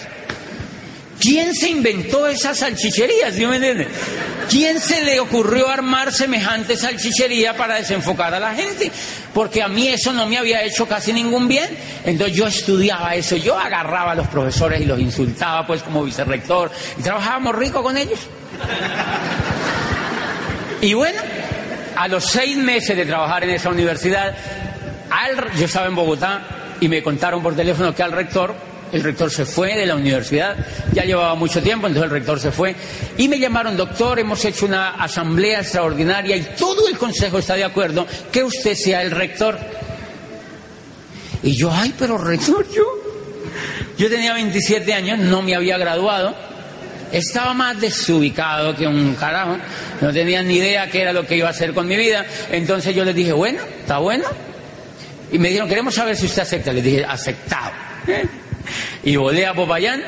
[1.20, 3.34] ¿Quién se inventó esas salchicherías?
[3.34, 3.86] ¿Sí me entiende?
[4.48, 8.90] ¿Quién se le ocurrió armar semejante salchichería para desenfocar a la gente?
[9.34, 11.68] Porque a mí eso no me había hecho casi ningún bien.
[12.06, 16.70] Entonces yo estudiaba eso, yo agarraba a los profesores y los insultaba pues como vicerrector
[16.98, 18.18] y trabajábamos rico con ellos.
[20.80, 21.20] Y bueno,
[21.96, 24.34] a los seis meses de trabajar en esa universidad,
[25.58, 26.40] yo estaba en Bogotá
[26.80, 30.56] y me contaron por teléfono que al rector el rector se fue de la universidad,
[30.92, 32.74] ya llevaba mucho tiempo, entonces el rector se fue
[33.16, 37.64] y me llamaron, doctor, hemos hecho una asamblea extraordinaria y todo el consejo está de
[37.64, 39.58] acuerdo que usted sea el rector.
[41.42, 42.84] Y yo, ay, pero rector, yo,
[43.96, 46.34] yo tenía 27 años, no me había graduado,
[47.12, 49.56] estaba más desubicado que un carajo,
[50.00, 52.94] no tenía ni idea qué era lo que iba a hacer con mi vida, entonces
[52.94, 54.24] yo les dije, bueno, está bueno.
[55.32, 56.72] Y me dijeron, queremos saber si usted acepta.
[56.72, 57.70] Les dije, aceptado.
[58.08, 58.26] ¿Eh?
[59.02, 60.02] Y volé a Popayán,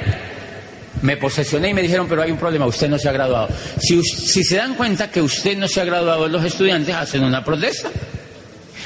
[1.03, 3.49] me posesioné y me dijeron, pero hay un problema, usted no se ha graduado.
[3.81, 7.45] Si, si se dan cuenta que usted no se ha graduado, los estudiantes hacen una
[7.45, 7.91] protesta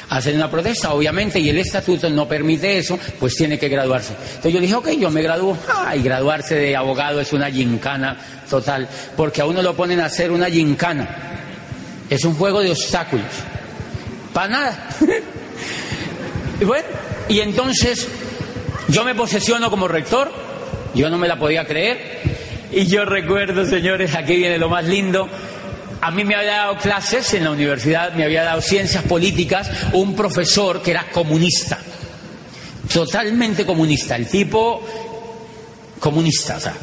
[0.09, 4.13] hacen una protesta, obviamente, y el estatuto no permite eso, pues tiene que graduarse.
[4.13, 5.57] Entonces yo dije, ok, yo me gradúo.
[5.67, 8.17] Ah, y graduarse de abogado es una gincana
[8.49, 11.09] total, porque a uno lo ponen a hacer una gincana.
[12.09, 13.25] Es un juego de obstáculos.
[14.33, 14.89] Para nada.
[16.61, 16.87] y bueno,
[17.27, 18.07] y entonces
[18.89, 20.31] yo me posesiono como rector,
[20.93, 22.21] yo no me la podía creer,
[22.71, 25.27] y yo recuerdo, señores, aquí viene lo más lindo,
[26.01, 30.15] a mí me había dado clases en la universidad, me había dado ciencias políticas, un
[30.15, 31.79] profesor que era comunista,
[32.93, 34.81] totalmente comunista, el tipo
[35.99, 36.73] comunista, o sea,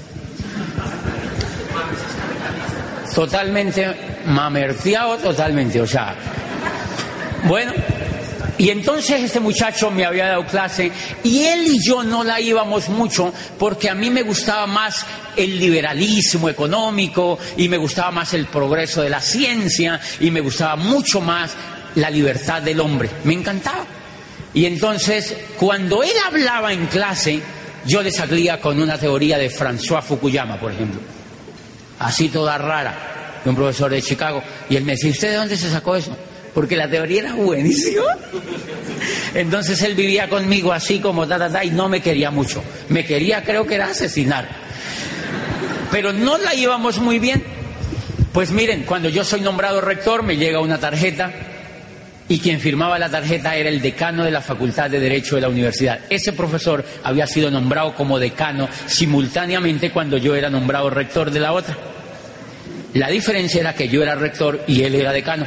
[3.14, 6.16] totalmente mamerteado, totalmente, o sea,
[7.44, 7.72] bueno,
[8.56, 10.92] y entonces este muchacho me había dado clase
[11.24, 15.04] y él y yo no la íbamos mucho porque a mí me gustaba más
[15.36, 20.76] el liberalismo económico y me gustaba más el progreso de la ciencia y me gustaba
[20.76, 21.52] mucho más
[21.96, 23.10] la libertad del hombre.
[23.24, 23.84] Me encantaba.
[24.52, 27.40] Y entonces cuando él hablaba en clase,
[27.84, 31.00] yo le salía con una teoría de François Fukuyama, por ejemplo.
[31.98, 34.44] Así toda rara, de un profesor de Chicago.
[34.70, 36.16] Y él me decía, ¿usted de dónde se sacó eso?
[36.54, 38.04] Porque la teoría era buenísima.
[39.34, 42.62] Entonces él vivía conmigo así como ta, ta, ta, y no me quería mucho.
[42.88, 44.48] Me quería, creo que era asesinar.
[45.90, 47.42] Pero no la íbamos muy bien.
[48.32, 51.32] Pues miren, cuando yo soy nombrado rector me llega una tarjeta
[52.28, 55.48] y quien firmaba la tarjeta era el decano de la Facultad de Derecho de la
[55.48, 56.00] universidad.
[56.08, 61.52] Ese profesor había sido nombrado como decano simultáneamente cuando yo era nombrado rector de la
[61.52, 61.76] otra.
[62.94, 65.46] La diferencia era que yo era rector y él era decano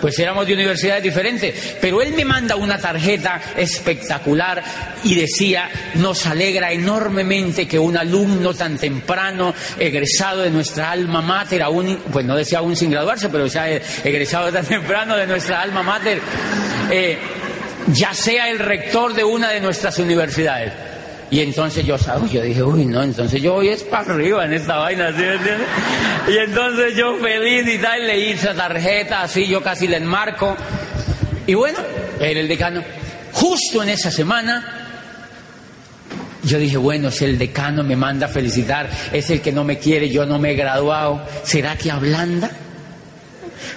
[0.00, 4.62] pues éramos de universidades diferentes, pero él me manda una tarjeta espectacular
[5.04, 11.62] y decía, nos alegra enormemente que un alumno tan temprano, egresado de nuestra alma mater,
[11.62, 15.82] aún, pues no decía aún sin graduarse, pero ya egresado tan temprano de nuestra alma
[15.82, 16.20] mater,
[16.90, 17.18] eh,
[17.88, 20.87] ya sea el rector de una de nuestras universidades.
[21.30, 21.96] Y entonces yo,
[22.30, 25.68] yo dije, uy, no, entonces yo voy es para arriba en esta vaina, ¿sí entiendes?
[26.28, 30.56] Y entonces yo feliz y tal, le hice tarjeta, así yo casi le enmarco.
[31.46, 31.78] Y bueno,
[32.18, 32.82] era el decano.
[33.32, 34.88] Justo en esa semana,
[36.44, 39.78] yo dije, bueno, si el decano me manda a felicitar, es el que no me
[39.78, 42.50] quiere, yo no me he graduado, ¿será que ablanda?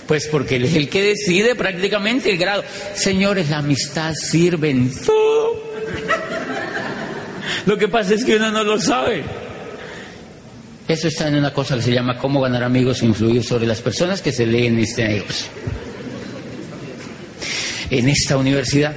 [0.07, 2.63] Pues porque él es el que decide prácticamente el grado.
[2.93, 5.71] Señores, la amistad sirve en todo.
[7.65, 9.23] Lo que pasa es que uno no lo sabe.
[10.87, 13.81] Eso está en una cosa que se llama cómo ganar amigos e influir sobre las
[13.81, 15.47] personas que se leen este negocio.
[17.89, 18.93] En esta universidad.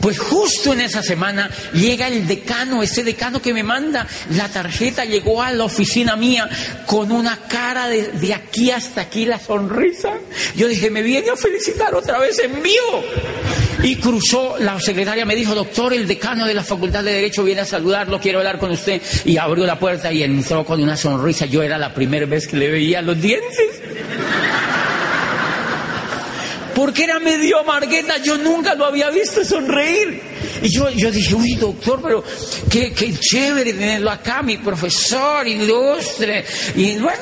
[0.00, 5.04] Pues justo en esa semana llega el decano, ese decano que me manda la tarjeta,
[5.06, 6.46] llegó a la oficina mía
[6.84, 10.12] con una cara de, de aquí hasta aquí, la sonrisa.
[10.56, 13.02] Yo dije, me viene a felicitar otra vez en vivo.
[13.84, 17.60] Y cruzó, la secretaria me dijo, doctor, el decano de la Facultad de Derecho viene
[17.60, 19.02] a saludarlo, quiero hablar con usted.
[19.26, 21.44] Y abrió la puerta y entró con una sonrisa.
[21.44, 23.82] Yo era la primera vez que le veía los dientes.
[26.74, 30.18] Porque era medio amargueta, yo nunca lo había visto sonreír.
[30.62, 32.24] Y yo, yo dije, uy, doctor, pero
[32.70, 36.42] qué, qué chévere tenerlo acá, mi profesor, ilustre.
[36.74, 37.20] Y bueno,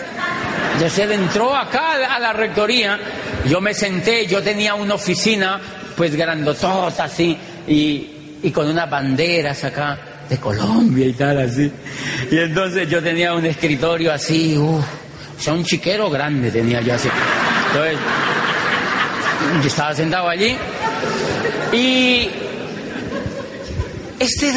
[0.75, 3.01] entonces él entró acá a la rectoría,
[3.49, 8.09] yo me senté, yo tenía una oficina pues grandotota así, y,
[8.43, 11.71] y con unas banderas acá de Colombia y tal así.
[12.31, 14.85] Y entonces yo tenía un escritorio así, uff,
[15.39, 17.09] o sea, un chiquero grande tenía yo así.
[17.69, 17.99] Entonces,
[19.63, 20.57] yo estaba sentado allí
[21.73, 22.29] y
[24.19, 24.53] este,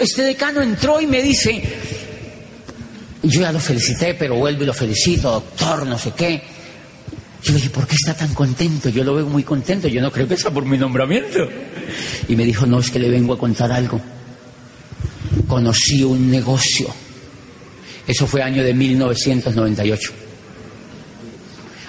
[0.00, 1.62] este decano entró y me dice,
[3.22, 6.42] yo ya lo felicité, pero vuelvo y lo felicito, doctor, no sé qué.
[7.44, 8.88] Yo le dije, ¿por qué está tan contento?
[8.88, 11.46] Yo lo veo muy contento, yo no creo que sea por mi nombramiento.
[12.26, 14.00] Y me dijo, no, es que le vengo a contar algo.
[15.46, 16.88] Conocí un negocio.
[18.06, 20.12] Eso fue año de 1998.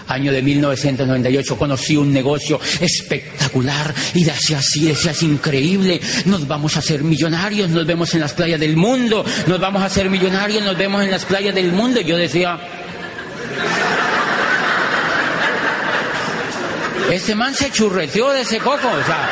[0.07, 6.75] Año de 1998 conocí un negocio espectacular y decía así, decía así increíble, nos vamos
[6.75, 10.63] a hacer millonarios, nos vemos en las playas del mundo, nos vamos a hacer millonarios,
[10.63, 12.01] nos vemos en las playas del mundo.
[12.01, 12.59] Y yo decía,
[17.11, 19.29] Este man se churreteó de ese coco, o sea.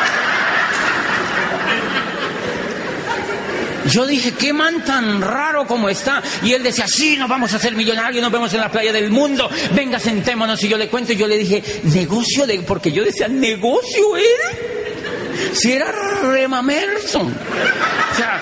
[3.90, 6.22] Yo dije, qué man tan raro como está.
[6.42, 9.10] Y él decía, sí, nos vamos a hacer millonarios, nos vemos en la playa del
[9.12, 10.64] mundo, venga, sentémonos.
[10.64, 15.54] Y yo le cuento, y yo le dije, negocio de, porque yo decía, negocio era.
[15.54, 15.92] Si era
[16.24, 17.28] remamerson.
[17.28, 18.40] O sea,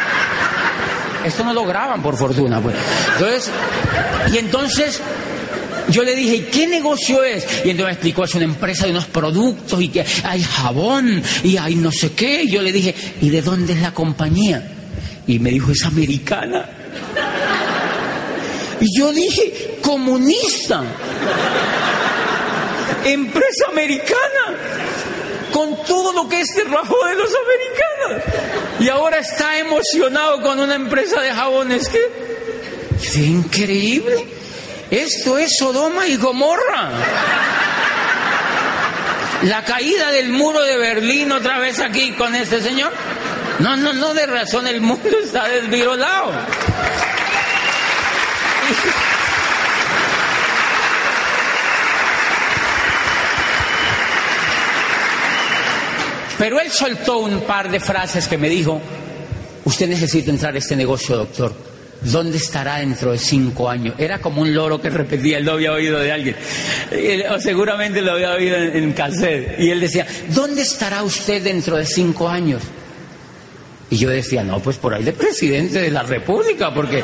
[1.26, 2.76] esto no lo graban por fortuna, pues.
[3.14, 3.52] Entonces,
[4.32, 5.02] y entonces
[5.90, 7.44] yo le dije, ¿qué negocio es?
[7.66, 11.58] Y entonces me explicó, es una empresa de unos productos y que hay jabón y
[11.58, 12.44] hay no sé qué.
[12.44, 14.72] Y yo le dije, ¿y de dónde es la compañía?
[15.28, 16.70] Y me dijo, es americana.
[18.80, 20.84] Y yo dije, comunista.
[23.06, 24.58] Empresa americana.
[25.52, 28.24] Con todo lo que este rajó de los americanos.
[28.80, 33.20] Y ahora está emocionado con una empresa de jabones que...
[33.20, 34.41] Increíble.
[34.92, 36.92] Esto es Sodoma y Gomorra.
[39.44, 42.92] La caída del muro de Berlín otra vez aquí con este señor.
[43.60, 46.34] No, no, no, de razón el mundo está desvirolado.
[56.38, 58.82] Pero él soltó un par de frases que me dijo,
[59.64, 61.71] usted necesita entrar a este negocio, doctor.
[62.02, 63.94] ¿Dónde estará dentro de cinco años?
[63.98, 66.36] Era como un loro que repetía, él lo había oído de alguien,
[67.30, 69.56] o seguramente lo había oído en, en.
[69.60, 72.64] Y él decía, ¿dónde estará usted dentro de cinco años?
[73.92, 77.04] Y yo decía, no, pues por ahí de presidente de la República, porque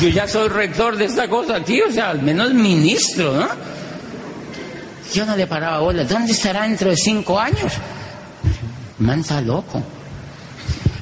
[0.00, 3.48] yo ya soy rector de esta cosa aquí, o sea, al menos ministro, ¿no?
[5.12, 7.72] Yo no le paraba bola, ¿dónde estará dentro de cinco años?
[8.98, 9.82] Manta loco.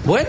[0.04, 0.28] Bueno,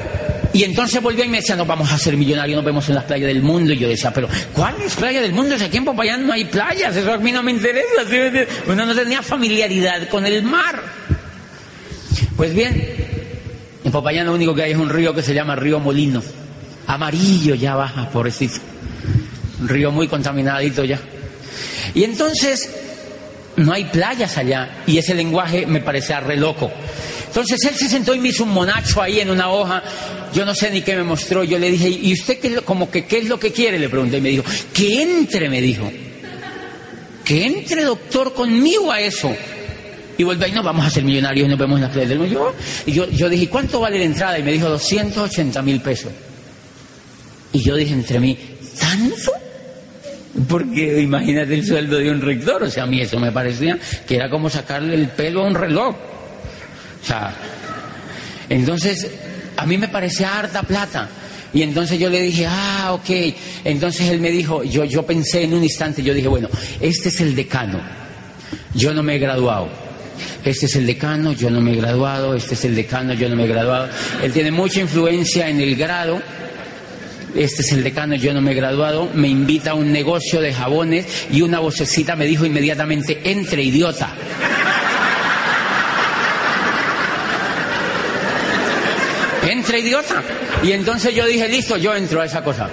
[0.60, 3.05] y entonces volvió y me decía, no vamos a ser millonarios, nos vemos en las
[3.05, 3.72] playas del mundo.
[3.72, 5.57] Y yo decía, pero ¿cuáles playas del mundo?
[5.57, 8.03] Si aquí en Popayán no hay playas, eso a mí no me interesa.
[8.68, 10.84] Uno no tenía familiaridad con el mar.
[12.36, 12.76] Pues bien,
[13.86, 16.22] en Popayán lo único que hay es un río que se llama Río Molino.
[16.88, 18.60] Amarillo ya baja, pobrecito.
[19.62, 20.99] Un río muy contaminadito ya.
[21.93, 22.70] Y entonces
[23.55, 24.84] no hay playas allá.
[24.88, 26.70] Y ese lenguaje me parecía re loco.
[27.30, 29.84] Entonces él se sentó y me hizo un monacho ahí en una hoja.
[30.34, 31.44] Yo no sé ni qué me mostró.
[31.44, 33.78] Yo le dije, ¿y usted qué, como que qué es lo que quiere?
[33.78, 35.92] Le pregunté y me dijo, que entre, me dijo.
[37.24, 39.32] Que entre, doctor, conmigo a eso.
[40.18, 42.28] Y vuelve ahí, no, vamos a ser millonarios y nos vemos en las.
[42.88, 44.40] Y yo, yo dije, ¿cuánto vale la entrada?
[44.40, 46.12] Y me dijo, 280 mil pesos.
[47.54, 48.38] Y yo dije entre mí,
[48.80, 49.32] ¿tanto?
[50.48, 52.64] Porque imagínate el sueldo de un rector.
[52.64, 53.78] O sea, a mí eso me parecía
[54.08, 55.96] que era como sacarle el pelo a un reloj.
[57.04, 57.34] O sea,
[58.50, 59.08] entonces
[59.58, 61.10] a mí me parecía harta plata.
[61.54, 63.34] Y entonces yo le dije, ah, ok.
[63.66, 66.47] Entonces él me dijo, yo, yo pensé en un instante, yo dije, bueno,
[66.80, 67.80] este es el decano.
[68.74, 69.68] Yo no me he graduado.
[70.45, 72.36] Este es el decano, yo no me he graduado.
[72.36, 73.89] Este es el decano, yo no me he graduado.
[74.22, 76.22] Él tiene mucha influencia en el grado.
[77.36, 79.10] Este es el decano, yo no me he graduado.
[79.14, 84.14] Me invita a un negocio de jabones y una vocecita me dijo inmediatamente, entre idiota.
[89.52, 90.22] Entre idiota.
[90.64, 92.70] Y entonces yo dije, listo, yo entro a esa cosa.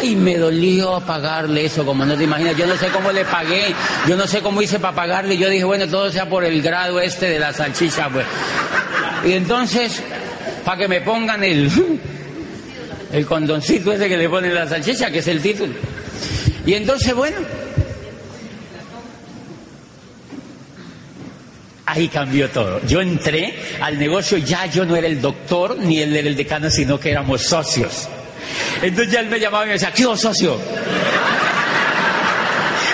[0.00, 2.56] Ay, me dolió pagarle eso, como no te imaginas.
[2.56, 3.74] Yo no sé cómo le pagué,
[4.06, 5.36] yo no sé cómo hice para pagarle.
[5.36, 8.26] Yo dije, bueno, todo sea por el grado este de la salchicha, pues.
[9.24, 10.02] Y entonces,
[10.64, 11.70] para que me pongan el,
[13.12, 15.72] el condoncito ese que le ponen la salchicha, que es el título.
[16.66, 17.38] Y entonces, bueno,
[21.88, 22.80] ahí cambió todo.
[22.86, 26.70] Yo entré al negocio, ya yo no era el doctor ni él era el decano,
[26.70, 28.08] sino que éramos socios.
[28.82, 30.58] Entonces ya él me llamaba y me decía, ¿qué vos socio?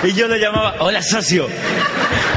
[0.04, 1.48] Y yo le llamaba, hola socio.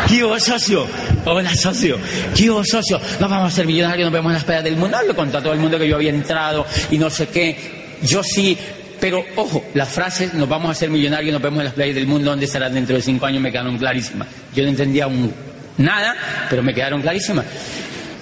[0.08, 0.88] ¿Qué vos socio?
[1.26, 2.00] Hola socio.
[2.36, 3.00] ¿Qué vos socio?
[3.20, 4.98] No vamos a ser millonarios, nos vemos en las playas del mundo.
[5.06, 7.86] Le conté a todo el mundo que yo había entrado y no sé qué.
[8.04, 8.58] Yo sí,
[9.00, 12.08] pero ojo, las frases, nos vamos a ser millonarios, nos vemos en las playas del
[12.08, 13.42] mundo, ¿dónde estarán dentro de cinco años?
[13.42, 14.28] Me quedaron clarísimas.
[14.56, 15.34] Yo no entendía un
[15.78, 17.46] nada, pero me quedaron clarísimas.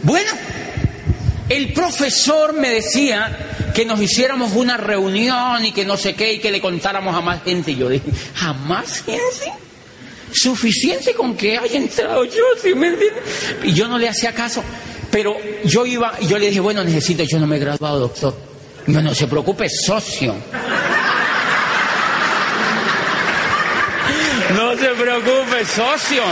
[0.03, 0.31] Bueno,
[1.49, 6.39] el profesor me decía que nos hiciéramos una reunión y que no sé qué y
[6.39, 7.71] que le contáramos a más gente.
[7.71, 8.05] Y yo dije,
[8.41, 9.53] ¿a más gente?
[10.31, 13.23] Suficiente con que haya entrado yo, ¿sí me entiendes?
[13.63, 14.63] Y yo no le hacía caso.
[15.11, 18.37] Pero yo iba y yo le dije, bueno, necesito, yo no me he graduado, doctor.
[18.87, 20.35] No, no se preocupe, socio.
[24.53, 26.23] No se preocupe, socio.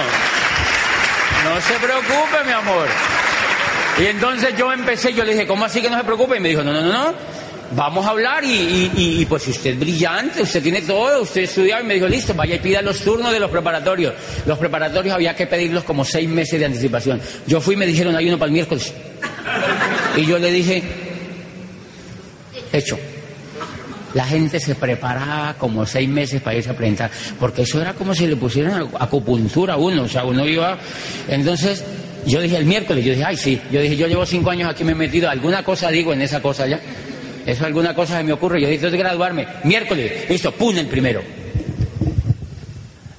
[1.44, 2.88] No se preocupe, mi amor.
[4.00, 6.38] Y entonces yo empecé, yo le dije, ¿cómo así que no se preocupe?
[6.38, 7.14] Y me dijo, no, no, no, no.
[7.76, 11.88] Vamos a hablar y, y, pues usted es brillante, usted tiene todo, usted estudiado y
[11.88, 14.14] me dijo, listo, vaya y pida los turnos de los preparatorios.
[14.46, 17.20] Los preparatorios había que pedirlos como seis meses de anticipación.
[17.48, 18.94] Yo fui y me dijeron, hay uno para el miércoles.
[20.16, 20.84] Y yo le dije,
[22.72, 22.98] hecho.
[24.14, 27.10] La gente se preparaba como seis meses para irse a presentar,
[27.40, 30.78] porque eso era como si le pusieran acupuntura a uno, o sea, uno iba...
[31.28, 31.84] Entonces,
[32.26, 33.60] Yo dije el miércoles, yo dije, ay, sí.
[33.72, 36.42] Yo dije, yo llevo cinco años aquí, me he metido, alguna cosa digo en esa
[36.42, 36.80] cosa ya.
[37.46, 38.62] Eso alguna cosa se me ocurre.
[38.62, 39.46] Yo dije, de graduarme.
[39.66, 41.22] Miércoles, listo, pum, el primero.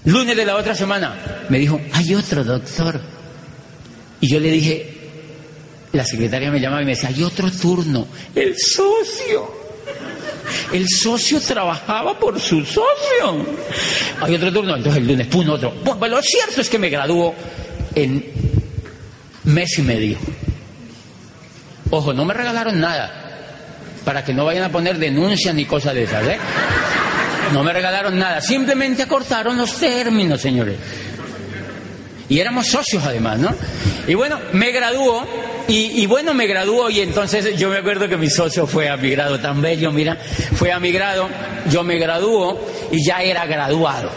[0.07, 3.01] Lunes de la otra semana, me dijo, hay otro doctor.
[4.21, 4.95] Y yo le dije,
[5.93, 9.64] la secretaria me llamaba y me decía, hay otro turno, el socio.
[10.73, 13.47] El socio trabajaba por su socio.
[14.21, 15.73] Hay otro turno, entonces el lunes, pum, otro.
[15.99, 17.35] Bueno, lo cierto es que me graduó
[17.95, 18.25] en
[19.45, 20.19] mes y medio.
[21.91, 23.25] Ojo, no me regalaron nada
[24.05, 26.39] para que no vayan a poner denuncias ni cosas de esas, ¿eh?
[27.53, 30.77] No me regalaron nada, simplemente acortaron los términos, señores.
[32.29, 33.55] Y éramos socios además, ¿no?
[34.07, 35.27] Y bueno, me graduó,
[35.67, 39.11] y, bueno, me graduó y entonces yo me acuerdo que mi socio fue a mi
[39.11, 40.17] grado, tan bello, mira,
[40.57, 41.29] fue a mi grado,
[41.71, 42.61] yo me graduó
[42.93, 44.11] y ya era graduado.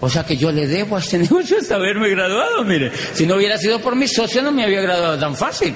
[0.00, 2.90] O sea que yo le debo a este negocio hasta haberme graduado, mire.
[3.12, 5.74] Si no hubiera sido por mi socio no me había graduado tan fácil.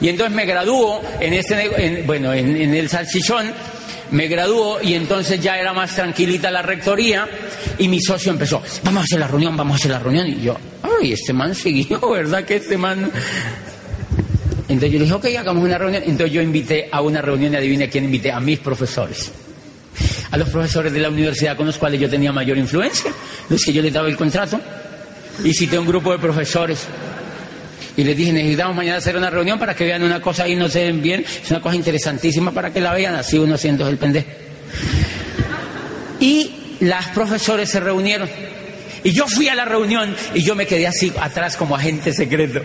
[0.00, 3.52] Y entonces me graduó en este, bueno, en, el salchichón,
[4.10, 7.28] me graduó y entonces ya era más tranquilita la rectoría
[7.78, 10.28] y mi socio empezó, vamos a hacer la reunión, vamos a hacer la reunión.
[10.28, 13.10] Y yo, ay, este man siguió, ¿verdad que este man...
[14.68, 16.02] Entonces yo le dije, ok, hagamos una reunión.
[16.04, 19.32] Entonces yo invité a una reunión y adivine quién invité, a mis profesores.
[20.30, 23.10] A los profesores de la universidad con los cuales yo tenía mayor influencia,
[23.48, 24.60] los que yo les daba el contrato.
[25.42, 26.86] Y cité un grupo de profesores
[27.98, 30.68] y les dije, necesitamos mañana hacer una reunión para que vean una cosa y no
[30.68, 31.24] se ven bien.
[31.24, 34.28] Es una cosa interesantísima para que la vean, así uno siendo el pendejo.
[36.20, 38.30] Y las profesores se reunieron.
[39.02, 42.60] Y yo fui a la reunión y yo me quedé así atrás como agente secreto.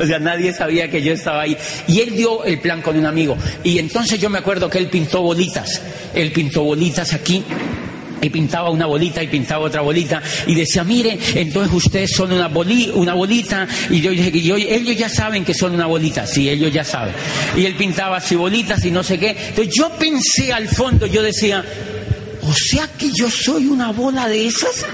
[0.00, 1.56] O sea, nadie sabía que yo estaba ahí.
[1.86, 3.36] Y él dio el plan con un amigo.
[3.64, 5.82] Y entonces yo me acuerdo que él pintó bolitas.
[6.14, 7.44] Él pintó bolitas aquí
[8.20, 12.48] y pintaba una bolita y pintaba otra bolita y decía, mire, entonces ustedes son una,
[12.48, 16.72] una bolita y yo dije, yo, ellos ya saben que son una bolita, sí, ellos
[16.72, 17.14] ya saben.
[17.56, 19.30] Y él pintaba así bolitas y no sé qué.
[19.30, 21.64] Entonces yo pensé al fondo, yo decía,
[22.42, 24.84] o sea que yo soy una bola de esas.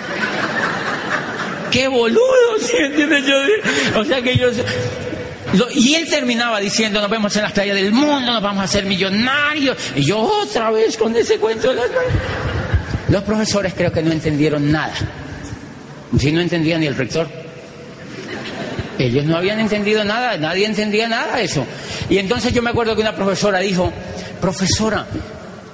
[1.74, 2.20] ¡Qué boludo!
[2.60, 3.24] ¿sí entiendes?
[3.26, 4.48] Yo, o sea que yo...
[5.72, 8.86] Y él terminaba diciendo, nos vemos en las playas del mundo, nos vamos a hacer
[8.86, 9.76] millonarios.
[9.96, 11.86] Y yo otra vez con ese cuento de las
[13.08, 14.94] los profesores creo que no entendieron nada.
[16.18, 17.28] Si no entendía ni el rector.
[18.96, 21.66] Ellos no habían entendido nada, nadie entendía nada eso.
[22.08, 23.92] Y entonces yo me acuerdo que una profesora dijo,
[24.40, 25.06] profesora,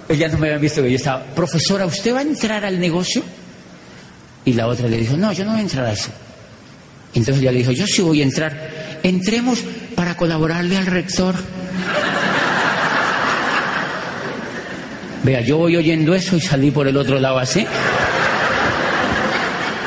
[0.09, 3.23] ella no me había visto que yo estaba, profesora, ¿usted va a entrar al negocio?
[4.45, 6.11] Y la otra le dijo, no, yo no voy a entrar a eso.
[7.15, 8.99] Entonces ella le dijo, yo sí voy a entrar.
[9.03, 9.61] Entremos
[9.95, 11.35] para colaborarle al rector.
[15.23, 17.67] Vea, yo voy oyendo eso y salí por el otro lado así.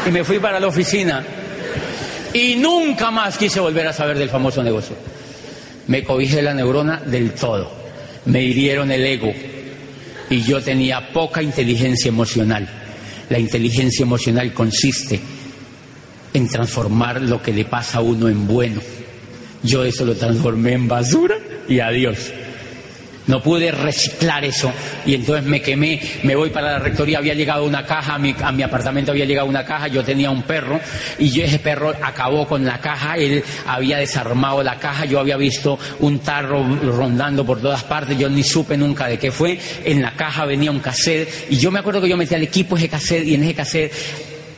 [0.05, 1.23] Y me fui para la oficina.
[2.33, 4.95] Y nunca más quise volver a saber del famoso negocio.
[5.87, 7.71] Me cobijé la neurona del todo.
[8.25, 9.33] Me hirieron el ego.
[10.29, 12.82] Y yo tenía poca inteligencia emocional.
[13.33, 15.19] La inteligencia emocional consiste
[16.35, 18.79] en transformar lo que le pasa a uno en bueno.
[19.63, 22.31] Yo eso lo transformé en basura y adiós.
[23.27, 24.71] No pude reciclar eso.
[25.05, 28.35] Y entonces me quemé, me voy para la rectoría, había llegado una caja, a mi,
[28.41, 30.79] a mi apartamento había llegado una caja, yo tenía un perro
[31.19, 35.79] y ese perro acabó con la caja, él había desarmado la caja, yo había visto
[35.99, 40.11] un tarro rondando por todas partes, yo ni supe nunca de qué fue, en la
[40.11, 43.25] caja venía un cassette y yo me acuerdo que yo metí al equipo ese cassette
[43.25, 43.93] y en ese cassette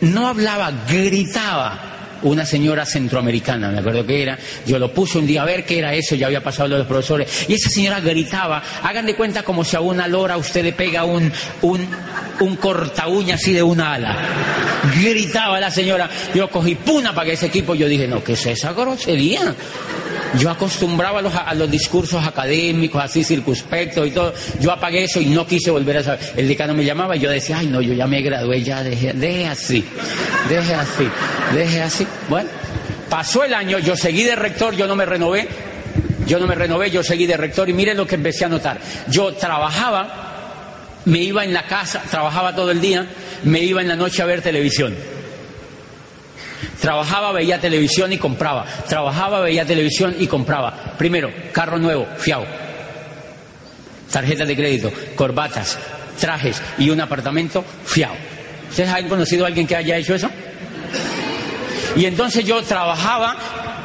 [0.01, 1.94] no hablaba, gritaba
[2.25, 5.79] una señora centroamericana, me acuerdo que era, yo lo puse un día a ver qué
[5.79, 9.15] era eso, ya había pasado lo de los profesores, y esa señora gritaba, hagan de
[9.15, 11.87] cuenta como si a una lora usted le pega un, un,
[12.39, 14.17] un corta uña así de una ala.
[14.99, 18.45] Gritaba la señora, yo cogí puna para que ese equipo, yo dije, no, ¿qué es
[18.45, 19.55] esa grosería?
[20.39, 24.33] Yo acostumbraba a los, discursos académicos, así circunspectos y todo.
[24.59, 26.33] Yo apagué eso y no quise volver a saber.
[26.35, 29.13] El decano me llamaba y yo decía, ay, no, yo ya me gradué, ya deje,
[29.13, 29.85] deje así,
[30.49, 31.07] deje así,
[31.53, 32.07] deje así.
[32.27, 32.49] Bueno,
[33.09, 35.47] pasó el año, yo seguí de rector, yo no me renové,
[36.27, 38.79] yo no me renové, yo seguí de rector y miren lo que empecé a notar.
[39.07, 43.07] Yo trabajaba, me iba en la casa, trabajaba todo el día,
[43.43, 45.14] me iba en la noche a ver televisión.
[46.79, 48.65] Trabajaba, veía televisión y compraba.
[48.87, 50.71] Trabajaba, veía televisión y compraba.
[50.97, 52.45] Primero, carro nuevo, fiao.
[54.11, 55.77] Tarjetas de crédito, corbatas,
[56.19, 58.15] trajes y un apartamento, fiao.
[58.69, 60.29] ¿Ustedes han conocido a alguien que haya hecho eso?
[61.95, 63.35] Y entonces yo trabajaba,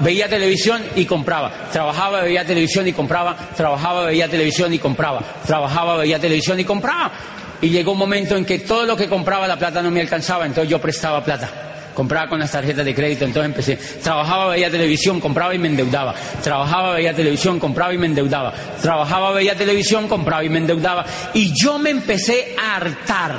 [0.01, 1.53] veía televisión y compraba.
[1.73, 3.37] Trabajaba, veía televisión y compraba.
[3.57, 5.23] Trabajaba, veía televisión y compraba.
[5.47, 7.12] Trabajaba, veía televisión y compraba.
[7.61, 10.47] Y llegó un momento en que todo lo que compraba la plata no me alcanzaba,
[10.47, 11.70] entonces yo prestaba plata
[12.01, 13.76] compraba con las tarjetas de crédito, entonces empecé.
[14.03, 16.14] Trabajaba, veía televisión, compraba y me endeudaba.
[16.42, 18.55] Trabajaba, veía televisión, compraba y me endeudaba.
[18.80, 21.05] Trabajaba, veía televisión, compraba y me endeudaba.
[21.34, 23.34] Y yo me empecé a hartar.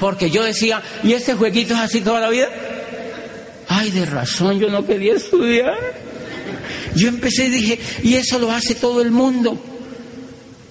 [0.00, 2.48] Porque yo decía, ¿y este jueguito es así toda la vida?
[3.68, 5.78] Ay, de razón, yo no quería estudiar.
[6.96, 9.56] Yo empecé y dije, y eso lo hace todo el mundo.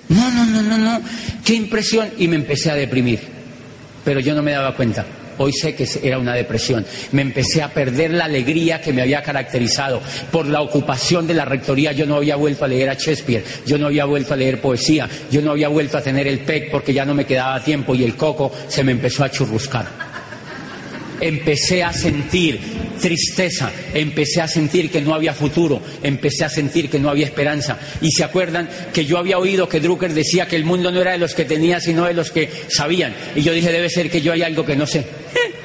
[0.09, 1.01] No, no, no, no, no.
[1.45, 2.09] Qué impresión.
[2.17, 3.21] Y me empecé a deprimir.
[4.03, 5.05] Pero yo no me daba cuenta.
[5.41, 6.85] Hoy sé que era una depresión.
[7.13, 9.99] Me empecé a perder la alegría que me había caracterizado.
[10.31, 13.79] Por la ocupación de la rectoría yo no había vuelto a leer a Shakespeare, yo
[13.79, 16.93] no había vuelto a leer poesía, yo no había vuelto a tener el PEC porque
[16.93, 20.00] ya no me quedaba tiempo y el coco se me empezó a churruscar
[21.21, 22.59] empecé a sentir
[22.99, 27.77] tristeza, empecé a sentir que no había futuro, empecé a sentir que no había esperanza.
[28.01, 31.11] Y se acuerdan que yo había oído que Drucker decía que el mundo no era
[31.11, 33.15] de los que tenía, sino de los que sabían.
[33.35, 35.05] Y yo dije, debe ser que yo hay algo que no sé.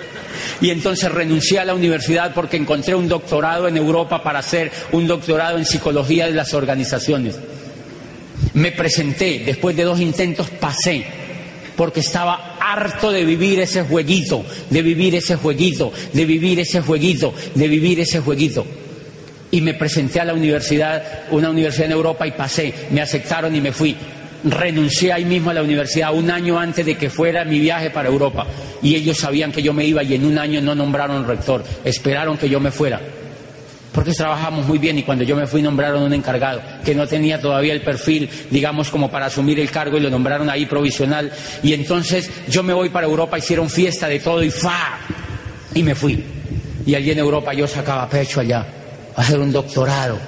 [0.60, 5.06] Y entonces renuncié a la universidad porque encontré un doctorado en Europa para hacer un
[5.06, 7.38] doctorado en psicología de las organizaciones.
[8.54, 11.04] Me presenté, después de dos intentos pasé,
[11.76, 17.34] porque estaba harto de vivir ese jueguito, de vivir ese jueguito, de vivir ese jueguito,
[17.54, 18.66] de vivir ese jueguito.
[19.50, 23.60] Y me presenté a la universidad, una universidad en Europa y pasé, me aceptaron y
[23.60, 23.96] me fui.
[24.44, 28.08] Renuncié ahí mismo a la universidad un año antes de que fuera mi viaje para
[28.08, 28.46] Europa.
[28.82, 32.36] Y ellos sabían que yo me iba y en un año no nombraron rector, esperaron
[32.36, 33.00] que yo me fuera
[33.96, 37.40] porque trabajamos muy bien y cuando yo me fui nombraron un encargado que no tenía
[37.40, 41.32] todavía el perfil, digamos, como para asumir el cargo y lo nombraron ahí provisional.
[41.62, 44.98] Y entonces yo me voy para Europa, hicieron fiesta de todo y ¡fa!
[45.74, 46.22] Y me fui.
[46.84, 48.66] Y allí en Europa yo sacaba pecho allá,
[49.16, 50.18] a hacer un doctorado.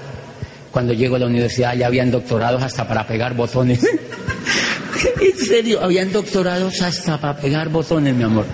[0.70, 3.80] Cuando llego a la universidad ya habían doctorados hasta para pegar botones.
[5.20, 8.46] en serio, habían doctorados hasta para pegar botones, mi amor.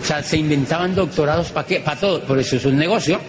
[0.00, 3.20] O sea, se inventaban doctorados para qué, para todo, por eso es un negocio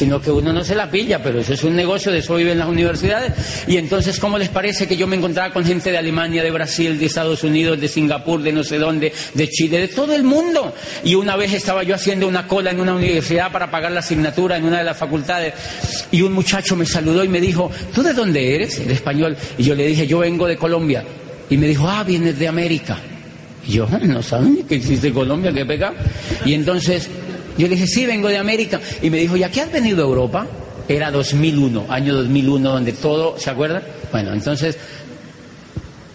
[0.00, 2.58] sino que uno no se la pilla, pero eso es un negocio, de eso viven
[2.58, 3.34] las universidades.
[3.66, 6.98] Y entonces, ¿cómo les parece que yo me encontraba con gente de Alemania, de Brasil,
[6.98, 10.72] de Estados Unidos, de Singapur, de no sé dónde, de Chile, de todo el mundo?
[11.04, 14.56] Y una vez estaba yo haciendo una cola en una universidad para pagar la asignatura
[14.56, 15.52] en una de las facultades,
[16.10, 18.86] y un muchacho me saludó y me dijo, ¿tú de dónde eres?
[18.86, 19.36] De español.
[19.58, 21.04] Y yo le dije, yo vengo de Colombia.
[21.50, 22.96] Y me dijo, ah, vienes de América.
[23.68, 25.92] Y yo, no saben que existe Colombia, qué pega.
[26.46, 27.10] Y entonces
[27.60, 28.80] yo le dije, sí, vengo de América.
[29.02, 30.46] Y me dijo, ¿ya qué has venido a Europa?
[30.88, 33.82] Era 2001, año 2001, donde todo, ¿se acuerda?
[34.10, 34.78] Bueno, entonces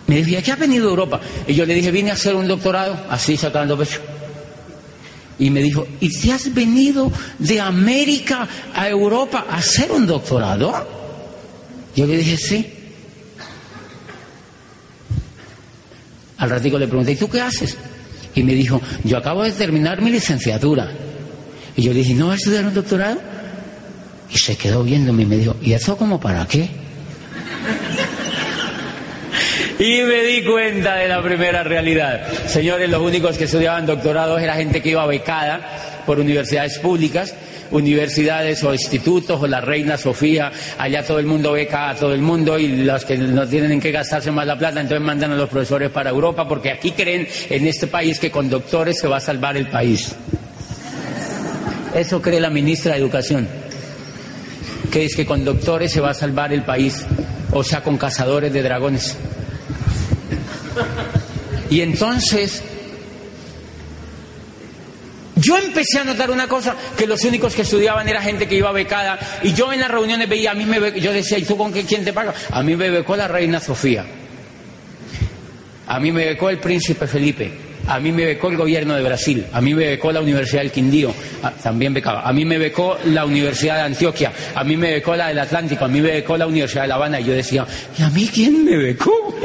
[0.07, 1.21] me dijo, ¿ya qué has venido a Europa?
[1.47, 4.01] Y yo le dije, vine a hacer un doctorado, así sacando pecho.
[5.37, 10.73] Y me dijo, ¿y te has venido de América a Europa a hacer un doctorado?
[11.95, 12.73] Yo le dije, sí.
[16.37, 17.77] Al ratico le pregunté, ¿y tú qué haces?
[18.33, 21.04] Y me dijo, yo acabo de terminar mi licenciatura.
[21.75, 23.19] Y yo le dije, ¿no vas a estudiar un doctorado?
[24.31, 26.69] Y se quedó viéndome y me dijo, ¿y eso como para qué?
[29.79, 32.27] y me di cuenta de la primera realidad.
[32.47, 37.35] Señores, los únicos que estudiaban doctorados era gente que iba becada por universidades públicas,
[37.71, 42.21] universidades o institutos o la Reina Sofía, allá todo el mundo beca a todo el
[42.21, 45.49] mundo y los que no tienen que gastarse más la plata, entonces mandan a los
[45.49, 49.21] profesores para Europa porque aquí creen en este país que con doctores se va a
[49.21, 50.15] salvar el país.
[51.95, 53.47] Eso cree la ministra de Educación,
[54.91, 57.05] que es que con doctores se va a salvar el país,
[57.51, 59.15] o sea, con cazadores de dragones.
[61.69, 62.61] Y entonces,
[65.37, 68.73] yo empecé a notar una cosa, que los únicos que estudiaban era gente que iba
[68.73, 71.71] becada, y yo en las reuniones veía, a mí me yo decía, ¿y tú con
[71.71, 72.33] qué, quién te paga?
[72.51, 74.05] A mí me becó la reina Sofía,
[75.87, 79.45] a mí me becó el príncipe Felipe, a mí me becó el gobierno de Brasil,
[79.51, 81.13] a mí me becó la Universidad del Quindío,
[81.61, 85.27] también becaba, a mí me becó la Universidad de Antioquia, a mí me becó la
[85.27, 87.65] del Atlántico, a mí me becó la Universidad de La Habana, y yo decía,
[87.97, 89.35] ¿y a mí quién me becó?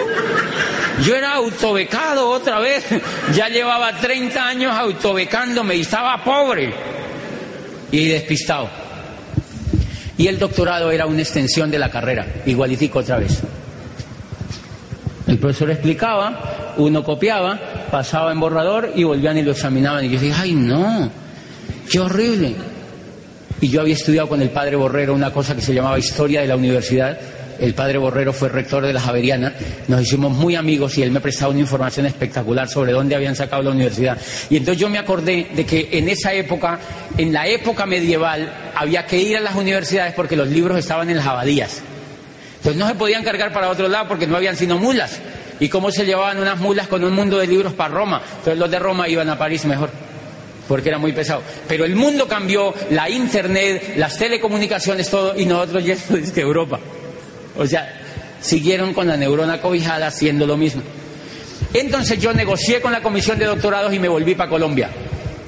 [1.05, 2.85] Yo era autobecado otra vez,
[3.35, 6.73] ya llevaba 30 años autobecándome y estaba pobre
[7.91, 8.69] y despistado.
[10.17, 13.43] Y el doctorado era una extensión de la carrera, igualitico otra vez.
[15.31, 17.57] El profesor explicaba, uno copiaba,
[17.89, 20.05] pasaba en borrador y volvían y lo examinaban.
[20.05, 21.09] Y yo dije, ay no,
[21.89, 22.57] qué horrible.
[23.61, 26.49] Y yo había estudiado con el padre Borrero una cosa que se llamaba Historia de
[26.49, 27.17] la Universidad.
[27.61, 29.55] El padre Borrero fue rector de la Javeriana,
[29.87, 33.63] nos hicimos muy amigos y él me prestaba una información espectacular sobre dónde habían sacado
[33.63, 34.19] la universidad.
[34.49, 36.81] Y entonces yo me acordé de que en esa época,
[37.17, 41.19] en la época medieval, había que ir a las universidades porque los libros estaban en
[41.19, 41.83] las abadías.
[42.61, 45.19] Entonces no se podían cargar para otro lado porque no habían sino mulas.
[45.59, 48.23] ¿Y cómo se llevaban unas mulas con un mundo de libros para Roma?
[48.39, 49.91] Entonces los de Roma iban a París mejor.
[50.69, 51.43] porque era muy pesado.
[51.67, 56.79] Pero el mundo cambió, la internet, las telecomunicaciones, todo, y nosotros ya desde Europa.
[57.57, 57.93] O sea,
[58.41, 60.83] siguieron con la neurona cobijada haciendo lo mismo.
[61.75, 64.91] Entonces yo negocié con la comisión de doctorados y me volví para Colombia.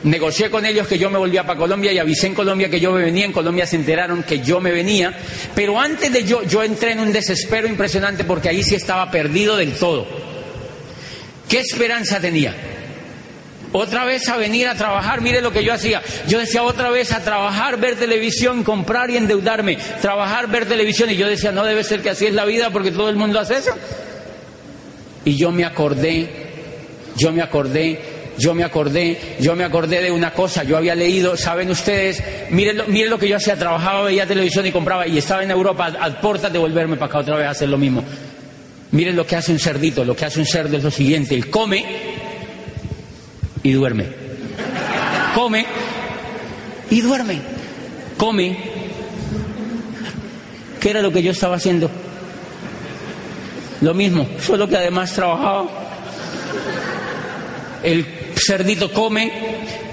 [0.05, 2.93] Negocié con ellos que yo me volvía para Colombia y avisé en Colombia que yo
[2.93, 3.25] me venía.
[3.25, 5.17] En Colombia se enteraron que yo me venía.
[5.55, 9.57] Pero antes de yo, yo entré en un desespero impresionante porque ahí sí estaba perdido
[9.57, 10.07] del todo.
[11.49, 12.55] ¿Qué esperanza tenía?
[13.73, 16.03] Otra vez a venir a trabajar, mire lo que yo hacía.
[16.29, 19.79] Yo decía otra vez a trabajar, ver televisión, comprar y endeudarme.
[20.01, 21.11] Trabajar, ver televisión.
[21.11, 23.41] Y yo decía, no debe ser que así es la vida porque todo el mundo
[23.41, 23.73] hace eso.
[25.25, 26.29] Y yo me acordé,
[27.17, 27.99] yo me acordé,
[28.39, 30.65] yo me acordé, yo me acordé de una cosa.
[30.65, 33.57] Yo había leído, saben ustedes, miren lo, miren lo que yo hacía.
[33.57, 35.07] Trabajaba, veía televisión y compraba.
[35.07, 37.79] Y estaba en Europa a, puertas de volverme para acá otra vez a hacer lo
[37.79, 38.03] mismo.
[38.93, 40.05] Miren lo que hace un cerdito.
[40.05, 41.35] Lo que hace un cerdo es lo siguiente.
[41.35, 41.85] Él come
[43.63, 44.07] y duerme.
[45.35, 45.67] Come
[46.91, 47.41] y duerme.
[48.17, 48.57] Come.
[50.81, 51.91] ¿Qué era lo que yo estaba haciendo?
[53.83, 55.67] Lo mismo, solo que además trabajaba.
[57.83, 59.33] El cerdito come